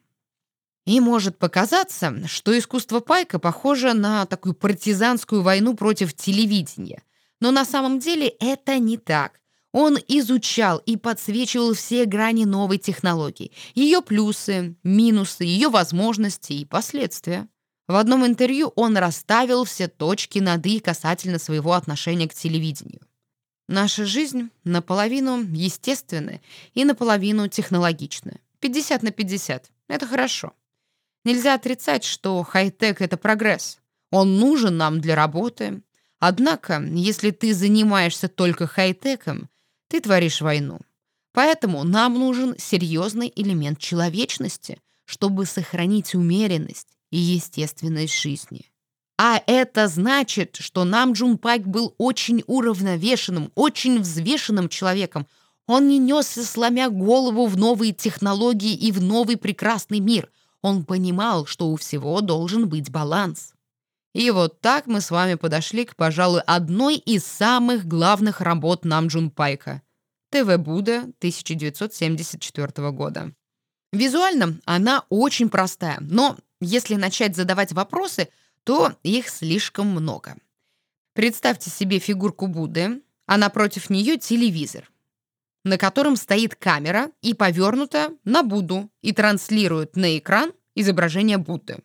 И 0.86 1.00
может 1.00 1.38
показаться, 1.38 2.28
что 2.28 2.58
искусство 2.58 3.00
Пайка 3.02 3.40
похоже 3.40 3.94
на 3.94 4.26
такую 4.26 4.56
партизанскую 4.56 5.42
войну 5.42 5.76
против 5.76 6.14
телевидения. 6.14 7.04
Но 7.40 7.52
на 7.52 7.66
самом 7.66 8.00
деле 8.00 8.28
это 8.40 8.80
не 8.80 8.98
так. 8.98 9.41
Он 9.74 9.98
изучал 10.08 10.80
и 10.80 10.98
подсвечивал 10.98 11.74
все 11.74 12.06
грани 12.06 12.44
новой 12.44 12.78
технологии, 12.78 13.52
ее 13.74 14.02
плюсы, 14.02 14.76
минусы, 14.84 15.46
ее 15.46 15.70
возможности 15.70 16.54
и 16.54 16.66
последствия. 16.66 17.48
В 17.88 17.96
одном 17.96 18.26
интервью 18.26 18.74
он 18.76 18.98
расставил 18.98 19.64
все 19.64 19.88
точки 19.88 20.40
над 20.40 20.66
«и» 20.66 20.80
касательно 20.80 21.40
своего 21.40 21.74
отношения 21.74 22.28
к 22.28 22.34
телевидению. 22.34 23.02
Наша 23.68 24.06
жизнь 24.06 24.50
наполовину 24.66 25.44
естественная 25.44 26.42
и 26.74 26.84
наполовину 26.84 27.48
технологичная. 27.48 28.40
50 28.60 29.04
на 29.04 29.12
50. 29.12 29.72
Это 29.88 30.08
хорошо. 30.08 30.54
Нельзя 31.24 31.54
отрицать, 31.54 32.04
что 32.04 32.44
хай-тек— 32.44 33.00
это 33.02 33.16
прогресс. 33.16 33.80
Он 34.10 34.40
нужен 34.40 34.76
нам 34.76 35.00
для 35.00 35.16
работы. 35.16 35.82
Однако, 36.20 36.82
если 36.82 37.32
ты 37.32 37.54
занимаешься 37.54 38.28
только 38.28 38.68
хай-теком, 38.68 39.50
ты 39.92 40.00
творишь 40.00 40.40
войну. 40.40 40.80
Поэтому 41.34 41.84
нам 41.84 42.14
нужен 42.18 42.56
серьезный 42.58 43.32
элемент 43.36 43.78
человечности, 43.78 44.80
чтобы 45.04 45.46
сохранить 45.46 46.16
умеренность 46.16 46.88
и 47.10 47.18
естественность 47.18 48.18
жизни. 48.18 48.72
А 49.18 49.44
это 49.46 49.90
значит, 49.90 50.56
что 50.58 50.86
нам 50.86 51.12
Джун 51.12 51.38
Пайк 51.38 51.68
был 51.68 51.94
очень 51.98 52.42
уравновешенным, 52.48 53.52
очень 53.54 54.00
взвешенным 54.00 54.70
человеком. 54.70 55.28
Он 55.68 55.90
не 55.90 56.00
несся, 56.00 56.46
сломя 56.46 56.90
голову 56.90 57.46
в 57.46 57.58
новые 57.58 57.92
технологии 57.92 58.74
и 58.74 58.94
в 58.94 59.02
новый 59.02 59.36
прекрасный 59.36 60.00
мир. 60.00 60.32
Он 60.62 60.86
понимал, 60.86 61.46
что 61.46 61.68
у 61.68 61.76
всего 61.76 62.22
должен 62.22 62.70
быть 62.70 62.90
баланс. 62.90 63.54
И 64.14 64.30
вот 64.32 64.60
так 64.60 64.88
мы 64.88 65.00
с 65.00 65.10
вами 65.10 65.36
подошли 65.36 65.86
к, 65.86 65.96
пожалуй, 65.96 66.42
одной 66.42 66.96
из 66.98 67.26
самых 67.26 67.86
главных 67.86 68.42
работ 68.42 68.84
Намджун 68.84 69.32
Пайка 69.32 69.82
«ТВ 70.30 70.58
Будда» 70.58 71.00
1974 71.20 72.92
года. 72.92 73.34
Визуально 73.94 74.60
она 74.66 75.06
очень 75.10 75.50
простая, 75.50 75.98
но 76.02 76.38
если 76.60 76.96
начать 76.96 77.36
задавать 77.36 77.72
вопросы, 77.72 78.30
то 78.64 78.94
их 79.04 79.30
слишком 79.30 79.88
много. 79.88 80.36
Представьте 81.14 81.70
себе 81.70 82.00
фигурку 82.00 82.48
Будды, 82.48 83.02
а 83.26 83.38
напротив 83.38 83.90
нее 83.90 84.18
телевизор, 84.18 84.90
на 85.64 85.78
котором 85.78 86.16
стоит 86.16 86.56
камера 86.56 87.12
и 87.22 87.34
повернута 87.34 88.10
на 88.24 88.44
Будду 88.44 88.90
и 89.02 89.14
транслирует 89.14 89.96
на 89.96 90.18
экран 90.18 90.54
изображение 90.76 91.38
Будды. 91.38 91.80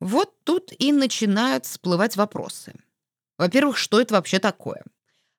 Вот 0.00 0.32
тут 0.44 0.72
и 0.78 0.92
начинают 0.92 1.66
всплывать 1.66 2.16
вопросы. 2.16 2.74
Во-первых, 3.36 3.76
что 3.76 4.00
это 4.00 4.14
вообще 4.14 4.38
такое? 4.38 4.82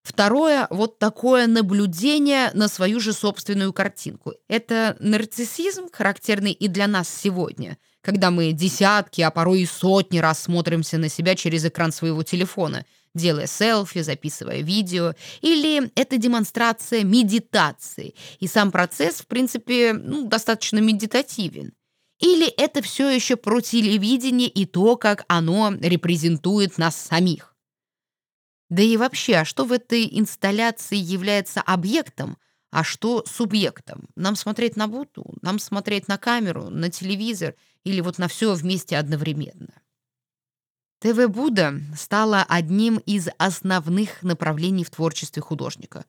Второе, 0.01 0.67
вот 0.69 0.97
такое 0.97 1.45
наблюдение 1.45 2.51
на 2.53 2.67
свою 2.67 2.99
же 2.99 3.13
собственную 3.13 3.73
картинку. 3.73 4.33
Это 4.47 4.95
нарциссизм, 4.99 5.89
характерный 5.91 6.51
и 6.51 6.67
для 6.67 6.87
нас 6.87 7.09
сегодня, 7.09 7.77
когда 8.01 8.31
мы 8.31 8.53
десятки, 8.53 9.21
а 9.21 9.29
порой 9.29 9.61
и 9.61 9.65
сотни 9.65 10.19
раз 10.19 10.39
смотримся 10.43 10.97
на 10.97 11.09
себя 11.09 11.35
через 11.35 11.65
экран 11.65 11.91
своего 11.91 12.23
телефона, 12.23 12.85
делая 13.13 13.45
селфи, 13.45 14.01
записывая 14.01 14.61
видео, 14.61 15.13
или 15.41 15.91
это 15.95 16.17
демонстрация 16.17 17.03
медитации, 17.03 18.15
и 18.39 18.47
сам 18.47 18.71
процесс, 18.71 19.15
в 19.15 19.27
принципе, 19.27 19.93
ну, 19.93 20.27
достаточно 20.27 20.79
медитативен. 20.79 21.73
Или 22.19 22.47
это 22.47 22.81
все 22.81 23.09
еще 23.09 23.37
про 23.37 23.61
телевидение 23.61 24.49
и 24.49 24.65
то, 24.65 24.97
как 24.97 25.23
оно 25.27 25.73
репрезентует 25.79 26.77
нас 26.77 26.95
самих. 26.95 27.55
Да 28.69 28.83
и 28.83 28.97
вообще, 28.97 29.37
а 29.37 29.45
что 29.45 29.65
в 29.65 29.71
этой 29.71 30.07
инсталляции 30.19 30.97
является 30.97 31.61
объектом, 31.61 32.37
а 32.71 32.83
что 32.83 33.23
субъектом? 33.25 34.09
Нам 34.15 34.35
смотреть 34.35 34.75
на 34.75 34.87
Будду, 34.87 35.33
нам 35.41 35.57
смотреть 35.57 36.07
на 36.07 36.17
камеру, 36.17 36.69
на 36.69 36.89
телевизор 36.89 37.55
или 37.83 38.01
вот 38.01 38.19
на 38.19 38.27
все 38.27 38.53
вместе 38.53 38.97
одновременно? 38.97 39.81
ТВ 40.99 41.27
Будда 41.29 41.79
стала 41.97 42.45
одним 42.47 42.97
из 42.97 43.29
основных 43.37 44.21
направлений 44.21 44.83
в 44.83 44.91
творчестве 44.91 45.41
художника. 45.41 46.05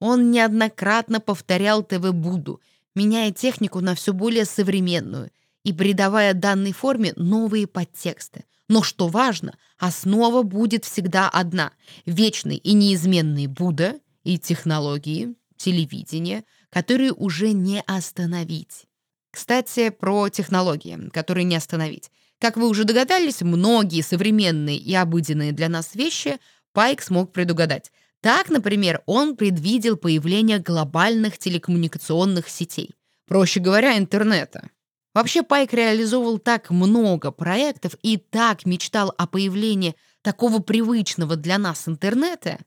Он 0.00 0.30
неоднократно 0.30 1.18
повторял 1.18 1.82
ТВ 1.82 2.12
Будду, 2.12 2.60
меняя 2.98 3.30
технику 3.30 3.80
на 3.80 3.94
все 3.94 4.12
более 4.12 4.44
современную 4.44 5.30
и 5.62 5.72
придавая 5.72 6.34
данной 6.34 6.72
форме 6.72 7.12
новые 7.16 7.66
подтексты. 7.68 8.44
Но 8.68 8.82
что 8.82 9.06
важно, 9.06 9.56
основа 9.78 10.42
будет 10.42 10.84
всегда 10.84 11.28
одна– 11.28 11.72
вечный 12.06 12.56
и 12.56 12.72
неизменный 12.74 13.46
Будда 13.46 14.00
и 14.24 14.38
технологии, 14.38 15.34
телевидение, 15.56 16.44
которые 16.70 17.12
уже 17.12 17.52
не 17.52 17.82
остановить. 17.86 18.86
Кстати, 19.30 19.90
про 19.90 20.28
технологии, 20.28 21.08
которые 21.12 21.44
не 21.44 21.56
остановить. 21.56 22.10
Как 22.40 22.56
вы 22.56 22.68
уже 22.68 22.84
догадались, 22.84 23.42
многие 23.42 24.02
современные 24.02 24.76
и 24.76 24.94
обыденные 24.94 25.52
для 25.52 25.68
нас 25.68 25.94
вещи 25.94 26.38
Пайк 26.72 27.00
смог 27.02 27.32
предугадать. 27.32 27.90
Так, 28.20 28.50
например, 28.50 29.02
он 29.06 29.36
предвидел 29.36 29.96
появление 29.96 30.58
глобальных 30.58 31.38
телекоммуникационных 31.38 32.48
сетей. 32.48 32.94
Проще 33.28 33.60
говоря, 33.60 33.96
интернета. 33.96 34.70
Вообще 35.14 35.42
Пайк 35.42 35.72
реализовывал 35.72 36.38
так 36.38 36.70
много 36.70 37.30
проектов 37.30 37.96
и 38.02 38.16
так 38.16 38.66
мечтал 38.66 39.14
о 39.16 39.26
появлении 39.26 39.94
такого 40.22 40.58
привычного 40.60 41.36
для 41.36 41.58
нас 41.58 41.88
интернета. 41.88 42.58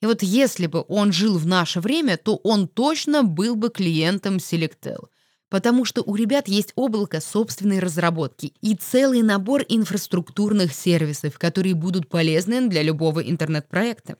И 0.00 0.06
вот 0.06 0.22
если 0.22 0.66
бы 0.66 0.84
он 0.88 1.12
жил 1.12 1.38
в 1.38 1.46
наше 1.46 1.80
время, 1.80 2.16
то 2.16 2.36
он 2.36 2.68
точно 2.68 3.22
был 3.24 3.56
бы 3.56 3.70
клиентом 3.70 4.36
Selectel. 4.36 5.06
Потому 5.48 5.84
что 5.84 6.02
у 6.02 6.14
ребят 6.14 6.46
есть 6.46 6.72
облако 6.76 7.20
собственной 7.20 7.78
разработки 7.78 8.52
и 8.60 8.74
целый 8.74 9.22
набор 9.22 9.64
инфраструктурных 9.68 10.74
сервисов, 10.74 11.38
которые 11.38 11.74
будут 11.74 12.08
полезны 12.08 12.68
для 12.68 12.82
любого 12.82 13.20
интернет-проекта. 13.20 14.16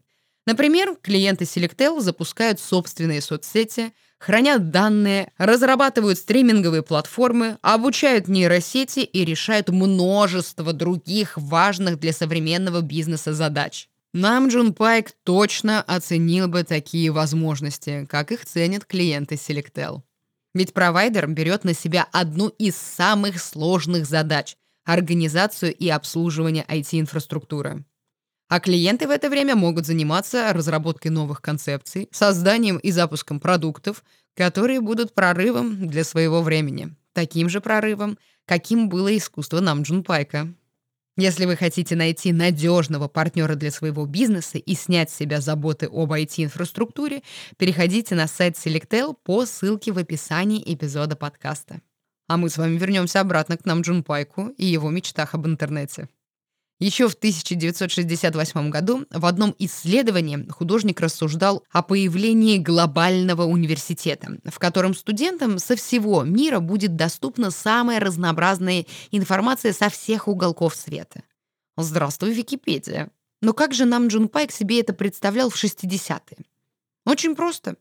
Например, 0.48 0.96
клиенты 1.02 1.44
Selectel 1.44 2.00
запускают 2.00 2.58
собственные 2.58 3.20
соцсети, 3.20 3.92
хранят 4.18 4.70
данные, 4.70 5.30
разрабатывают 5.37 6.18
стриминговые 6.18 6.82
платформы, 6.82 7.58
обучают 7.61 8.28
нейросети 8.28 9.00
и 9.00 9.26
решают 9.26 9.68
множество 9.68 10.72
других 10.72 11.37
важных 11.37 12.00
для 12.00 12.14
современного 12.14 12.80
бизнеса 12.80 13.34
задач. 13.34 13.90
Нам 14.14 14.48
Джун 14.48 14.72
Пайк 14.72 15.12
точно 15.22 15.82
оценил 15.82 16.48
бы 16.48 16.64
такие 16.64 17.11
возможности, 17.11 18.06
как 18.08 18.32
их 18.32 18.46
ценят 18.46 18.87
клиенты 18.87 19.34
Selectel. 19.34 20.00
Ведь 20.54 20.72
провайдер 20.72 21.26
берет 21.26 21.64
на 21.64 21.74
себя 21.74 22.06
одну 22.11 22.48
из 22.48 22.74
самых 22.74 23.38
сложных 23.38 24.06
задач– 24.06 24.56
организацию 24.87 25.74
и 25.74 25.90
обслуживание 25.90 26.64
IT-инфраструктуры. 26.66 27.84
А 28.48 28.61
клиенты 28.61 29.06
в 29.06 29.11
это 29.11 29.28
время 29.28 29.56
могут 29.56 29.84
заниматься 29.84 30.52
разработкой 30.54 31.11
новых 31.11 31.42
концепций, 31.42 32.08
созданием 32.12 32.78
и 32.78 32.90
запуском 32.90 33.40
продуктов, 33.40 34.02
которые 34.34 34.80
будут 34.80 35.14
прорывом 35.14 35.87
для 35.87 36.02
своего 36.02 36.40
времени. 36.40 36.94
Таким 37.12 37.50
же 37.50 37.61
прорывом, 37.61 38.18
каким 38.46 38.88
было 38.88 39.14
искусство 39.14 39.61
Намджун 39.61 40.02
Пайка. 40.02 40.54
Если 41.18 41.44
вы 41.44 41.56
хотите 41.56 41.96
найти 41.96 42.32
надежного 42.32 43.08
партнера 43.08 43.56
для 43.56 43.70
своего 43.70 44.06
бизнеса 44.06 44.56
и 44.56 44.74
снять 44.74 45.11
с 45.11 45.16
себя 45.16 45.40
заботы 45.40 45.87
об 45.87 46.12
IT-инфраструктуре, 46.12 47.22
переходите 47.56 48.14
на 48.14 48.28
сайт 48.28 48.54
Selectel 48.54 49.16
по 49.24 49.44
ссылке 49.44 49.92
в 49.92 49.98
описании 49.98 50.62
эпизода 50.64 51.16
подкаста. 51.16 51.82
А 52.28 52.37
мы 52.37 52.48
с 52.48 52.56
вами 52.56 52.78
вернемся 52.78 53.20
обратно 53.20 53.56
к 53.56 53.64
Намджун 53.64 54.04
Пайку 54.04 54.48
и 54.56 54.64
его 54.64 54.90
мечтах 54.90 55.34
об 55.34 55.46
интернете. 55.46 56.08
Еще 56.80 57.08
в 57.08 57.14
1968 57.14 58.70
году 58.70 59.04
в 59.10 59.26
одном 59.26 59.52
исследовании 59.58 60.48
художник 60.48 61.00
рассуждал 61.00 61.64
о 61.72 61.82
появлении 61.82 62.58
глобального 62.58 63.42
университета, 63.42 64.38
в 64.44 64.58
котором 64.60 64.94
студентам 64.94 65.58
со 65.58 65.74
всего 65.74 66.22
мира 66.22 66.60
будет 66.60 66.94
доступна 66.94 67.50
самая 67.50 67.98
разнообразная 67.98 68.86
информация 69.10 69.72
со 69.72 69.88
всех 69.88 70.28
уголков 70.28 70.76
света. 70.76 71.22
Здравствуй, 71.76 72.32
Википедия. 72.32 73.10
Но 73.42 73.52
как 73.54 73.74
же 73.74 73.84
нам 73.84 74.06
Джун 74.06 74.28
Пайк 74.28 74.52
себе 74.52 74.80
это 74.80 74.92
представлял 74.92 75.50
в 75.50 75.56
60-е? 75.56 76.44
Очень 77.04 77.34
просто 77.34 77.76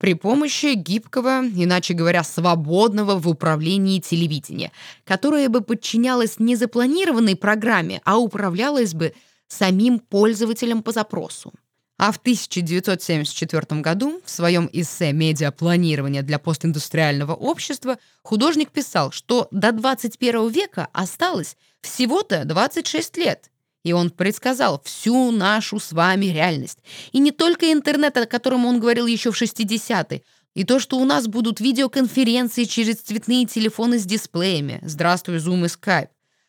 при 0.00 0.14
помощи 0.14 0.72
гибкого, 0.72 1.42
иначе 1.44 1.92
говоря, 1.92 2.24
свободного 2.24 3.18
в 3.18 3.28
управлении 3.28 4.00
телевидения, 4.00 4.72
которое 5.04 5.50
бы 5.50 5.60
подчинялось 5.60 6.38
не 6.38 6.56
запланированной 6.56 7.36
программе, 7.36 8.00
а 8.06 8.18
управлялось 8.18 8.94
бы 8.94 9.12
самим 9.46 9.98
пользователем 9.98 10.82
по 10.82 10.92
запросу. 10.92 11.52
А 11.98 12.12
в 12.12 12.16
1974 12.16 13.82
году 13.82 14.22
в 14.24 14.30
своем 14.30 14.70
эссе 14.72 15.12
«Медиапланирование 15.12 16.22
для 16.22 16.38
постиндустриального 16.38 17.34
общества» 17.34 17.98
художник 18.22 18.70
писал, 18.70 19.12
что 19.12 19.48
до 19.50 19.70
21 19.70 20.48
века 20.48 20.88
осталось 20.94 21.58
всего-то 21.82 22.46
26 22.46 23.18
лет, 23.18 23.49
и 23.84 23.92
он 23.92 24.10
предсказал 24.10 24.80
всю 24.84 25.30
нашу 25.30 25.78
с 25.78 25.92
вами 25.92 26.26
реальность. 26.26 26.78
И 27.12 27.18
не 27.18 27.30
только 27.30 27.72
интернет, 27.72 28.16
о 28.16 28.26
котором 28.26 28.66
он 28.66 28.80
говорил 28.80 29.06
еще 29.06 29.30
в 29.30 29.40
60-е, 29.40 30.22
и 30.54 30.64
то, 30.64 30.80
что 30.80 30.98
у 30.98 31.04
нас 31.04 31.28
будут 31.28 31.60
видеоконференции 31.60 32.64
через 32.64 32.96
цветные 32.96 33.46
телефоны 33.46 33.98
с 33.98 34.04
дисплеями. 34.04 34.80
Здравствуй, 34.82 35.36
Zoom 35.36 35.64
и 35.64 35.68
Skype. 35.68 36.08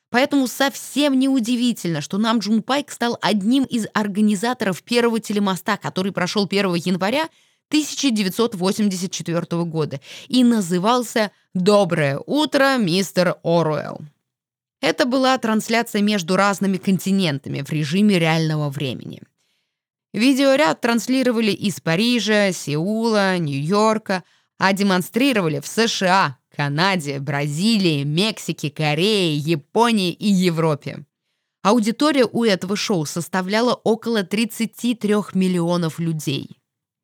Поэтому 0.10 0.48
совсем 0.48 1.17
неудивительно, 1.17 2.02
что 2.02 2.17
нам 2.17 2.39
Джун 2.39 2.62
Пайк 2.63 2.91
стал 2.91 3.17
одним 3.22 3.63
из 3.63 3.88
организаторов 3.94 4.84
первого 4.84 5.22
телемоста, 5.22 5.78
который 5.78 6.12
прошел 6.12 6.46
1 6.46 6.76
января 6.76 7.30
1984 7.70 9.63
года 9.63 10.02
и 10.28 10.44
назывался 10.44 11.32
«Доброе 11.54 12.20
утро, 12.26 12.76
мистер 12.78 13.38
Оруэлл». 13.44 14.02
Это 14.82 15.06
была 15.06 15.38
трансляция 15.38 16.02
между 16.02 16.36
разными 16.36 16.78
континентами 16.78 17.62
в 17.62 17.72
режиме 17.72 18.17
реального 18.17 18.70
времени. 18.70 19.22
Видеоряд 20.12 20.82
транслировали 20.82 21.52
из 21.52 21.80
Парижа, 21.80 22.52
Сеула, 22.52 23.38
Нью-Йорка, 23.38 24.24
а 24.58 24.74
демонстрировали 24.74 25.60
в 25.60 25.67
США, 25.67 26.38
Канаде, 26.54 27.20
Бразилии, 27.20 28.04
Мексике, 28.04 28.70
Корее, 28.70 29.38
Японии 29.38 30.12
и 30.12 30.28
Европе. 30.28 31.06
Аудитория 31.62 32.26
у 32.26 32.44
этого 32.44 32.76
шоу 32.76 33.06
составляла 33.06 33.76
около 33.76 34.24
33 34.24 35.15
миллионов 35.34 36.00
людей. 36.00 36.61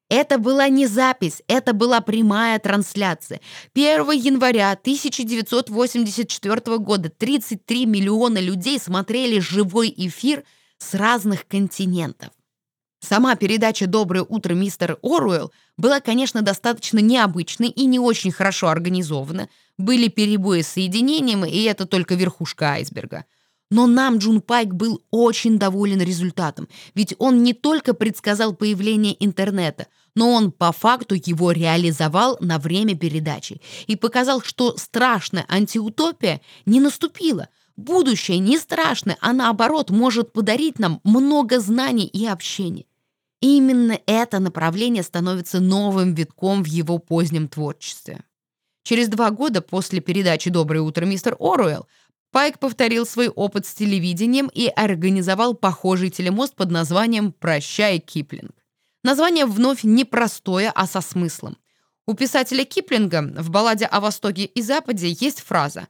Это 0.10 0.38
была 0.38 0.70
не 0.70 0.88
запись, 0.88 1.41
это 1.48 1.74
была 1.74 2.00
прямая 2.00 2.60
трансляция. 2.60 3.41
1 3.74 4.10
января 4.12 4.72
1984 4.72 6.78
года 6.78 7.10
33 7.10 7.86
миллиона 7.86 8.38
людей 8.38 8.80
смотрели 8.80 9.39
живой 9.39 9.93
эфир 9.96 10.46
с 10.78 10.93
разных 10.93 11.46
континентов. 11.46 12.30
Сама 13.00 13.36
передача 13.36 13.86
«Доброе 13.86 14.24
утро, 14.24 14.54
мистер 14.54 14.98
Оруэлл» 15.04 15.52
была, 15.76 16.00
конечно, 16.00 16.41
достаточно 16.41 17.00
необычной 17.00 17.67
и 17.67 17.86
не 17.86 18.00
очень 18.00 18.32
хорошо 18.32 18.70
организована. 18.70 19.50
Были 19.78 20.08
перебои 20.08 20.62
с 20.62 20.70
соединением, 20.70 21.46
и 21.46 21.63
это 21.63 21.86
только 21.86 22.15
верхушка 22.15 22.72
айсберга– 22.72 23.26
но 23.69 23.86
нам 23.88 24.17
Джун 24.17 24.41
Пайк 24.41 24.73
был 24.73 25.03
очень 25.12 25.60
доволен 25.60 26.01
результатом, 26.01 26.67
ведь 26.95 27.15
он 27.17 27.43
не 27.43 27.53
только 27.53 27.93
предсказал 27.93 28.53
появление 28.53 29.15
интернета, 29.23 29.88
но 30.15 30.32
он 30.32 30.51
по 30.51 30.71
факту 30.71 31.15
его 31.15 31.51
реализовал 31.51 32.38
на 32.39 32.58
время 32.60 32.97
передачи 32.97 33.62
и 33.86 33.95
показал, 33.95 34.41
что 34.41 34.75
страшная 34.77 35.45
антиутопия 35.47 36.41
не 36.65 36.80
наступила. 36.80 37.49
Будущее 37.75 38.39
не 38.39 38.58
страшное, 38.58 39.17
а 39.21 39.34
наоборот 39.34 39.91
может 39.91 40.34
подарить 40.34 40.80
нам 40.80 40.99
много 41.03 41.60
знаний 41.60 42.08
и 42.08 42.25
общения. 42.25 42.86
именно 43.39 43.99
это 44.08 44.39
направление 44.39 45.03
становится 45.03 45.60
новым 45.60 46.15
витком 46.15 46.63
в 46.63 46.67
его 46.67 46.97
позднем 46.97 47.47
творчестве. 47.47 48.23
Через 48.82 49.10
два 49.10 49.30
года 49.32 49.62
после 49.62 49.99
передачи 49.99 50.49
«Доброе 50.49 50.80
утро, 50.80 51.06
мистер 51.06 51.36
Оруэлл» 51.39 51.86
Пайк 52.38 52.60
повторил 52.60 53.08
свой 53.08 53.30
опыт 53.30 53.65
с 53.65 53.73
телевидением 53.73 54.52
и 54.54 54.67
организовал 54.67 55.56
похожий 55.56 56.12
телемост 56.12 56.56
под 56.56 56.69
названием 56.69 57.32
«Прощай, 57.32 57.97
Киплинг». 57.97 58.52
Название 59.04 59.47
вновь 59.47 59.84
не 59.84 60.06
простое, 60.06 60.69
а 60.69 60.86
со 60.86 61.02
смыслом. 61.02 61.58
У 62.06 62.13
писателя 62.13 62.63
Киплинга 62.63 63.23
в 63.41 63.50
балладе 63.50 63.88
о 63.88 64.00
Востоке 64.02 64.45
и 64.45 64.62
Западе 64.62 65.17
есть 65.19 65.41
фраза 65.41 65.88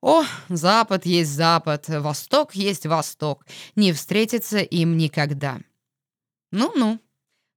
«О, 0.00 0.22
Запад 0.48 1.04
есть 1.04 1.30
Запад, 1.30 1.88
Восток 1.88 2.54
есть 2.54 2.86
Восток, 2.86 3.44
не 3.74 3.92
встретится 3.92 4.58
им 4.58 4.96
никогда». 4.96 5.58
Ну-ну. 6.52 7.00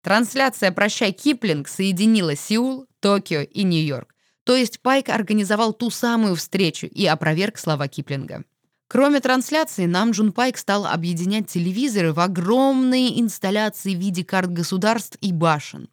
Трансляция 0.01 0.71
«Прощай, 0.71 1.11
Киплинг» 1.11 1.67
соединила 1.67 2.35
Сеул, 2.35 2.87
Токио 3.01 3.41
и 3.41 3.61
Нью-Йорк. 3.61 4.15
То 4.43 4.55
есть 4.55 4.79
Пайк 4.81 5.09
организовал 5.09 5.73
ту 5.73 5.89
самую 5.89 6.35
встречу 6.35 6.87
и 6.87 7.05
опроверг 7.05 7.57
слова 7.57 7.87
Киплинга. 7.87 8.43
Кроме 8.87 9.21
трансляции, 9.21 9.85
нам 9.85 10.11
Джун 10.11 10.33
Пайк 10.33 10.57
стал 10.57 10.85
объединять 10.85 11.47
телевизоры 11.47 12.11
в 12.11 12.19
огромные 12.19 13.21
инсталляции 13.21 13.95
в 13.95 13.99
виде 13.99 14.25
карт 14.25 14.51
государств 14.51 15.17
и 15.21 15.31
башен. 15.31 15.89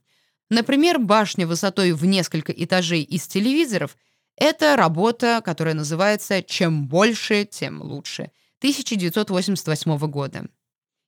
Например, 0.51 0.99
башня 0.99 1.47
высотой 1.47 1.93
в 1.93 2.05
несколько 2.05 2.53
этажей 2.53 3.03
из 3.03 3.27
телевизоров– 3.27 3.97
это 4.37 4.77
работа, 4.77 5.43
которая 5.45 5.75
называется 5.75 6.43
«Чем 6.43 6.87
больше, 6.87 7.45
тем 7.45 7.83
лучше» 7.83 8.31
1988 8.59 9.99
года. 10.09 10.47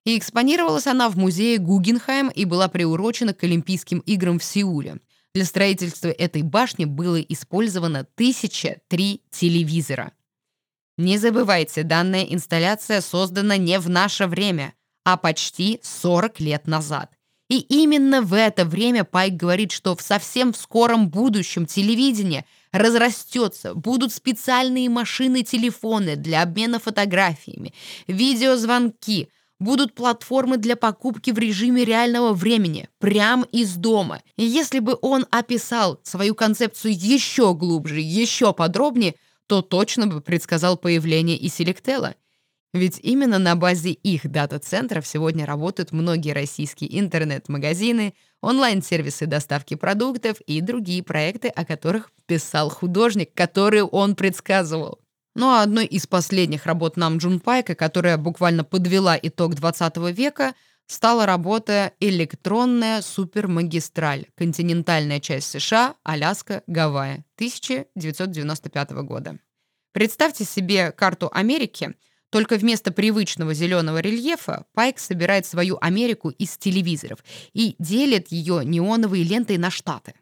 И 0.05 0.18
экспонировалась 0.18 0.87
она 0.87 1.09
в 1.09 1.16
музее 1.16 1.59
Гугенхайм 1.59 2.29
и 2.29 2.44
была 2.44 2.68
приурочена 2.68 3.35
к 3.35 3.44
Олимпийским 3.44 3.98
играм 4.00 4.38
в 4.38 4.44
Сеуле. 4.44 4.98
Для 5.35 5.45
строительства 5.45 6.09
этой 6.09 6.43
башни 6.43 6.85
было 6.85 7.21
использовано 7.21 8.01
1003 8.01 9.23
телевизора. 9.31 10.12
Не 10.99 11.19
забывайте, 11.19 11.85
данная 11.85 12.25
инсталляция 12.25 13.01
создана 13.01 13.57
не 13.57 13.79
в 13.79 13.88
наше 13.88 14.27
время, 14.27 14.75
а 15.05 15.16
почти 15.16 15.79
40 15.83 16.40
лет 16.40 16.66
назад. 16.66 17.12
И 17.49 17.59
именно 17.59 18.23
в 18.23 18.35
это 18.35 18.64
время 18.64 19.05
Пайк 19.05 19.35
говорит, 19.35 19.73
что 19.73 19.97
в 19.97 20.03
совсем 20.03 20.53
скором 20.53 21.09
будущем 21.09 21.66
телевидение 21.66 22.45
разрастется, 22.71 23.75
будут 23.75 24.12
специальные 24.12 24.88
машины-телефоны 24.88 26.16
для 26.16 26.43
обмена 26.43 26.79
фотографиями, 26.81 27.73
видеозвонки– 28.07 29.29
будут 29.61 29.94
платформы 29.94 30.57
для 30.57 30.75
покупки 30.75 31.31
в 31.31 31.38
режиме 31.38 31.85
реального 31.85 32.33
времени, 32.33 32.88
прямо 32.99 33.46
из 33.53 33.77
дома. 33.77 34.23
И 34.37 34.44
если 34.44 34.81
бы 34.81 34.99
он 35.01 35.27
описал 35.31 36.01
свою 36.03 36.35
концепцию 36.35 36.94
еще 36.96 37.55
глубже, 37.55 38.01
еще 38.01 38.53
подробнее, 38.53 39.14
то 39.46 39.62
точно 39.62 40.07
бы 40.07 40.20
предсказал 40.20 40.77
появление 40.77 41.37
и 41.37 41.49
Селектела. 41.49 42.16
Ведь 42.73 43.01
именно 43.03 43.38
на 43.38 43.57
базе 43.57 43.90
их 43.90 44.31
дата-центров 44.31 45.07
сегодня 45.07 45.44
работают 45.44 45.90
многие 45.90 46.33
российские 46.33 46.99
интернет-магазины, 47.01 48.14
онлайн-сервисы 48.42 49.27
доставки 49.27 49.75
продуктов 49.75 50.40
и 50.42 50.61
другие 50.61 51.03
проекты, 51.03 51.49
о 51.49 51.64
которых 51.64 52.12
писал 52.27 52.70
художник, 52.70 53.35
которые 53.35 53.85
он 53.85 54.14
предсказывал. 54.14 55.01
Ну 55.40 55.48
а 55.48 55.62
одной 55.62 55.87
из 55.87 56.07
последних 56.07 56.66
работ 56.66 56.98
Нам 56.98 57.16
Джун 57.16 57.40
Пайка, 57.40 57.74
которая 57.74 58.18
буквально 58.18 58.62
подвела 58.62 59.18
итог 59.22 59.55
20 59.55 59.96
века, 60.14 60.55
стала 60.87 61.24
работа 61.24 61.92
«Электронная 61.98 63.00
супермагистраль. 63.00 64.26
Континентальная 64.37 65.18
часть 65.18 65.50
США, 65.50 65.94
Аляска, 66.03 66.62
Гавайи» 66.66 67.24
1995 67.37 68.90
года. 68.90 69.38
Представьте 69.92 70.44
себе 70.44 70.92
карту 70.92 71.31
Америки, 71.33 71.94
только 72.29 72.57
вместо 72.57 72.92
привычного 72.92 73.55
зеленого 73.55 73.96
рельефа 73.96 74.66
Пайк 74.74 74.98
собирает 74.98 75.46
свою 75.46 75.79
Америку 75.81 76.29
из 76.29 76.59
телевизоров 76.59 77.24
и 77.55 77.76
делит 77.79 78.29
ее 78.29 78.62
неоновой 78.62 79.22
лентой 79.22 79.57
на 79.57 79.70
штаты. 79.70 80.12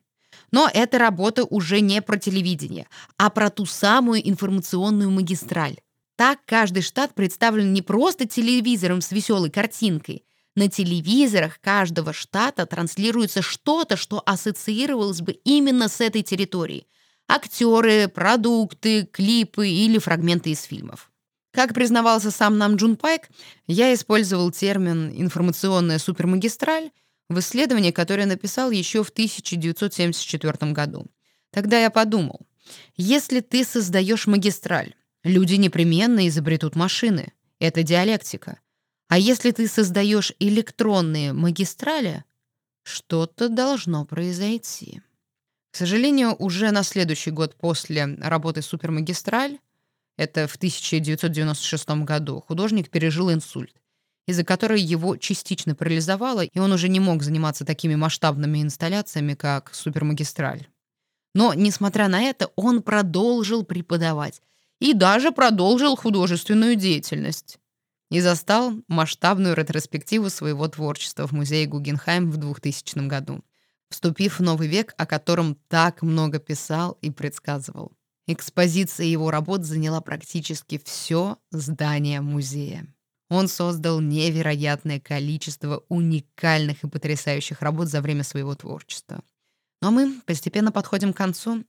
Но 0.51 0.71
эта 0.73 0.99
работа 0.99 1.45
уже 1.45 1.81
не 1.81 2.01
про 2.01 2.17
телевидение, 2.17 2.87
а 3.17 3.31
про 3.31 3.51
ту 3.51 3.67
самую 3.67 4.27
информационную 4.29 5.11
магистраль. 5.11 5.77
Так 6.17 6.41
каждый 6.47 6.83
штат 6.83 7.15
представлен 7.15 7.73
не 7.73 7.83
просто 7.83 8.27
телевизором 8.27 9.01
с 9.01 9.13
веселой 9.13 9.51
картинкой. 9.51 10.25
На 10.57 10.69
телевизорах 10.69 11.61
каждого 11.61 12.13
штата 12.13 12.67
транслируется 12.67 13.43
что-то, 13.43 13.97
что 13.97 14.23
ассоциировалось 14.27 15.21
бы 15.21 15.33
именно 15.45 15.89
с 15.89 16.01
этой 16.01 16.23
территорией. 16.23 16.89
Актеры, 17.29 18.09
продукты, 18.09 19.07
клипы 19.07 19.69
или 19.69 19.99
фрагменты 19.99 20.51
из 20.51 20.63
фильмов. 20.63 21.13
Как 21.53 21.75
признавался 21.75 22.31
сам 22.31 22.59
нам 22.59 22.77
Джун 22.77 22.97
Пайк, 22.97 23.29
я 23.67 23.95
использовал 23.95 24.51
термин 24.51 25.13
«информационная 25.15 25.99
супермагистраль» 25.99 26.91
в 27.29 27.39
исследовании, 27.41 27.91
которое 27.91 28.27
написал 28.27 28.71
еще 28.71 29.05
в 29.05 29.11
1974 29.11 30.73
году. 30.73 31.07
Тогда 31.51 31.79
я 31.81 31.91
подумал, 31.91 32.41
если 32.97 33.41
ты 33.41 33.65
создаешь 33.65 34.27
магистраль, 34.27 34.95
люди 35.25 35.55
непременно 35.55 36.27
изобретут 36.29 36.77
машины. 36.77 37.33
Это 37.59 37.83
диалектика. 37.83 38.61
А 39.09 39.19
если 39.19 39.51
ты 39.51 39.67
создаешь 39.69 40.33
электронные 40.39 41.33
магистрали, 41.33 42.25
что-то 42.83 43.49
должно 43.49 44.05
произойти. 44.05 45.03
К 45.71 45.77
сожалению, 45.77 46.35
уже 46.39 46.71
на 46.71 46.83
следующий 46.83 47.31
год 47.31 47.55
после 47.55 48.07
работы 48.21 48.63
«Супермагистраль», 48.63 49.59
это 50.17 50.49
в 50.49 50.57
1996 50.57 51.89
году, 52.05 52.41
художник 52.41 52.91
пережил 52.91 53.33
инсульт 53.33 53.75
из-за 54.29 54.45
которой 54.45 54.83
его 54.83 55.17
частично 55.17 55.75
парализовало, 55.75 56.45
и 56.45 56.59
он 56.59 56.71
уже 56.73 56.91
не 56.91 57.01
мог 57.01 57.23
заниматься 57.23 57.65
такими 57.65 57.95
масштабными 57.95 58.63
инсталляциями, 58.63 59.33
как 59.33 59.75
супермагистраль. 59.75 60.69
Но, 61.35 61.55
несмотря 61.55 62.09
на 62.09 62.21
это, 62.21 62.51
он 62.55 62.83
продолжил 62.83 63.65
преподавать 63.65 64.43
и 64.81 64.93
даже 64.93 65.33
продолжил 65.33 65.97
художественную 65.97 66.77
деятельность. 66.77 67.59
И 68.11 68.21
застал 68.21 68.75
масштабную 68.87 69.55
ретроспективу 69.55 70.29
своего 70.29 70.69
творчества 70.69 71.27
в 71.27 71.33
музее 71.33 71.67
Гугенхайм 71.67 72.31
в 72.31 72.37
2000 72.37 73.07
году, 73.07 73.43
вступив 73.89 74.41
в 74.41 74.43
новый 74.43 74.69
век, 74.69 74.93
о 74.99 75.07
котором 75.07 75.57
так 75.69 76.03
много 76.03 76.39
писал 76.39 76.99
и 77.01 77.11
предсказывал. 77.11 77.93
Экспозиция 78.27 79.07
его 79.07 79.31
работ 79.31 79.65
заняла 79.65 80.03
практически 80.03 80.79
все 80.85 81.39
здание 81.51 82.21
музея. 82.21 82.87
Он 83.31 83.47
создал 83.49 84.01
невероятное 84.01 85.01
количество 85.01 85.85
уникальных 85.89 86.83
и 86.83 86.89
потрясающих 86.89 87.61
работ 87.61 87.89
за 87.89 88.01
время 88.01 88.25
своего 88.25 88.55
творчества. 88.55 89.23
Но 89.83 89.91
мы 89.91 90.21
постепенно 90.25 90.73
подходим 90.73 91.13
к 91.13 91.17
концу. 91.17 91.65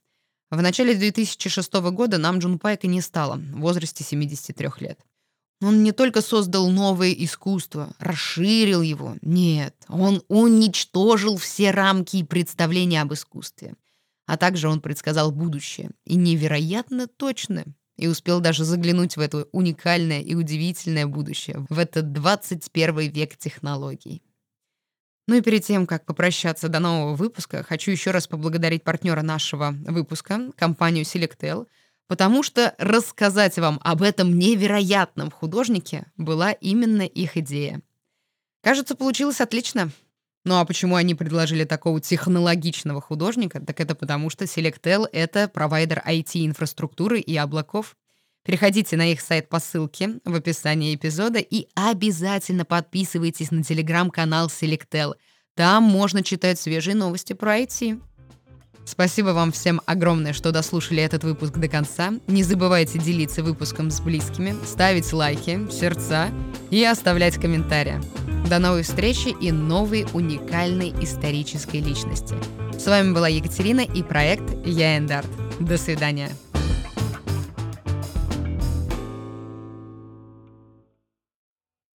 В 0.50 0.62
начале 0.62 0.96
2006 0.96 1.74
года 1.92 2.18
нам 2.18 2.40
Джун 2.40 2.60
Пайка 2.60 2.88
не 2.88 3.02
стало, 3.02 3.36
в 3.36 3.60
возрасте 3.60 4.04
73 4.04 4.70
лет. 4.80 5.00
Он 5.62 5.84
не 5.84 5.92
только 5.92 6.22
создал 6.22 6.70
новое 6.70 7.12
искусство, 7.12 7.94
расширил 8.00 8.82
его. 8.82 9.18
Нет, 9.22 9.76
он 9.90 10.24
уничтожил 10.30 11.38
все 11.38 11.72
рамки 11.72 12.18
и 12.18 12.24
представления 12.24 13.02
об 13.02 13.14
искусстве. 13.14 13.76
А 14.26 14.38
также 14.38 14.70
он 14.70 14.80
предсказал 14.80 15.32
будущее. 15.32 15.92
И 16.06 16.16
невероятно 16.16 17.08
точно 17.08 17.66
и 18.00 18.08
успел 18.08 18.40
даже 18.40 18.64
заглянуть 18.64 19.18
в 19.18 19.20
это 19.20 19.48
уникальное 19.52 20.22
и 20.22 20.34
удивительное 20.34 21.06
будущее, 21.06 21.66
в 21.70 21.78
этот 21.78 22.14
21 22.14 23.12
век 23.12 23.38
технологий. 23.38 24.24
Ну 25.28 25.36
и 25.36 25.42
перед 25.42 25.64
тем, 25.64 25.86
как 25.86 26.06
попрощаться 26.06 26.70
до 26.70 26.80
нового 26.80 27.16
выпуска, 27.16 27.64
хочу 27.64 27.92
еще 27.92 28.12
раз 28.12 28.26
поблагодарить 28.26 28.84
партнера 28.84 29.22
нашего 29.22 29.76
выпуска, 29.86 30.52
компанию 30.56 31.06
Selectel, 31.06 31.68
потому 32.08 32.42
что 32.42 32.74
рассказать 32.80 33.60
вам 33.60 33.80
об 33.84 34.02
этом 34.02 34.40
невероятном 34.40 35.30
художнике 35.30 36.06
была 36.18 36.52
именно 36.54 37.04
их 37.04 37.38
идея. 37.38 37.82
Кажется, 38.64 38.96
получилось 38.96 39.42
отлично. 39.42 39.92
Ну 40.46 40.58
а 40.58 40.66
почему 40.66 40.96
они 40.96 41.16
предложили 41.16 41.66
такого 41.66 42.00
технологичного 42.00 43.02
художника? 43.02 43.60
Так 43.60 43.80
это 43.80 43.94
потому, 43.94 44.30
что 44.30 44.46
Selectel— 44.46 45.08
это 45.12 45.48
провайдер 45.48 46.02
IT-инфраструктуры 46.06 47.20
и 47.20 47.36
облаков. 47.36 47.98
Переходите 48.46 48.96
на 48.96 49.12
их 49.12 49.20
сайт 49.20 49.50
по 49.50 49.60
ссылке 49.60 50.20
в 50.24 50.34
описании 50.34 50.96
эпизода 50.96 51.40
и 51.40 51.68
обязательно 51.76 52.64
подписывайтесь 52.64 53.52
на 53.52 53.64
телеграм-канал 53.64 54.48
Selectel. 54.48 55.16
Там 55.56 55.84
можно 55.84 56.24
читать 56.24 56.58
свежие 56.58 56.96
новости 56.96 57.34
про 57.34 57.60
IT. 57.60 58.02
Спасибо 58.90 59.30
вам 59.30 59.52
всем 59.52 59.82
огромное, 59.86 60.34
что 60.34 60.52
дослушали 60.52 61.04
этот 61.04 61.24
выпуск 61.24 61.54
до 61.54 61.68
конца. 61.68 62.14
Не 62.26 62.42
забывайте 62.42 62.98
делиться 62.98 63.44
выпуском 63.44 63.92
с 63.92 64.02
близкими, 64.02 64.56
ставить 64.66 65.14
лайки, 65.14 65.70
сердца 65.72 66.30
и 66.72 66.84
оставлять 66.84 67.36
комментарии. 67.36 68.02
До 68.50 68.58
новой 68.58 68.82
встречи 68.82 69.28
и 69.40 69.52
новой 69.52 70.08
уникальной 70.14 70.92
исторической 71.04 71.82
личности. 71.82 72.34
С 72.80 72.88
вами 72.88 73.14
была 73.14 73.28
Екатерина 73.28 73.82
и 73.82 74.02
проект 74.02 74.66
Я 74.66 74.98
Эндарт. 74.98 75.30
До 75.60 75.78
свидания. 75.78 76.32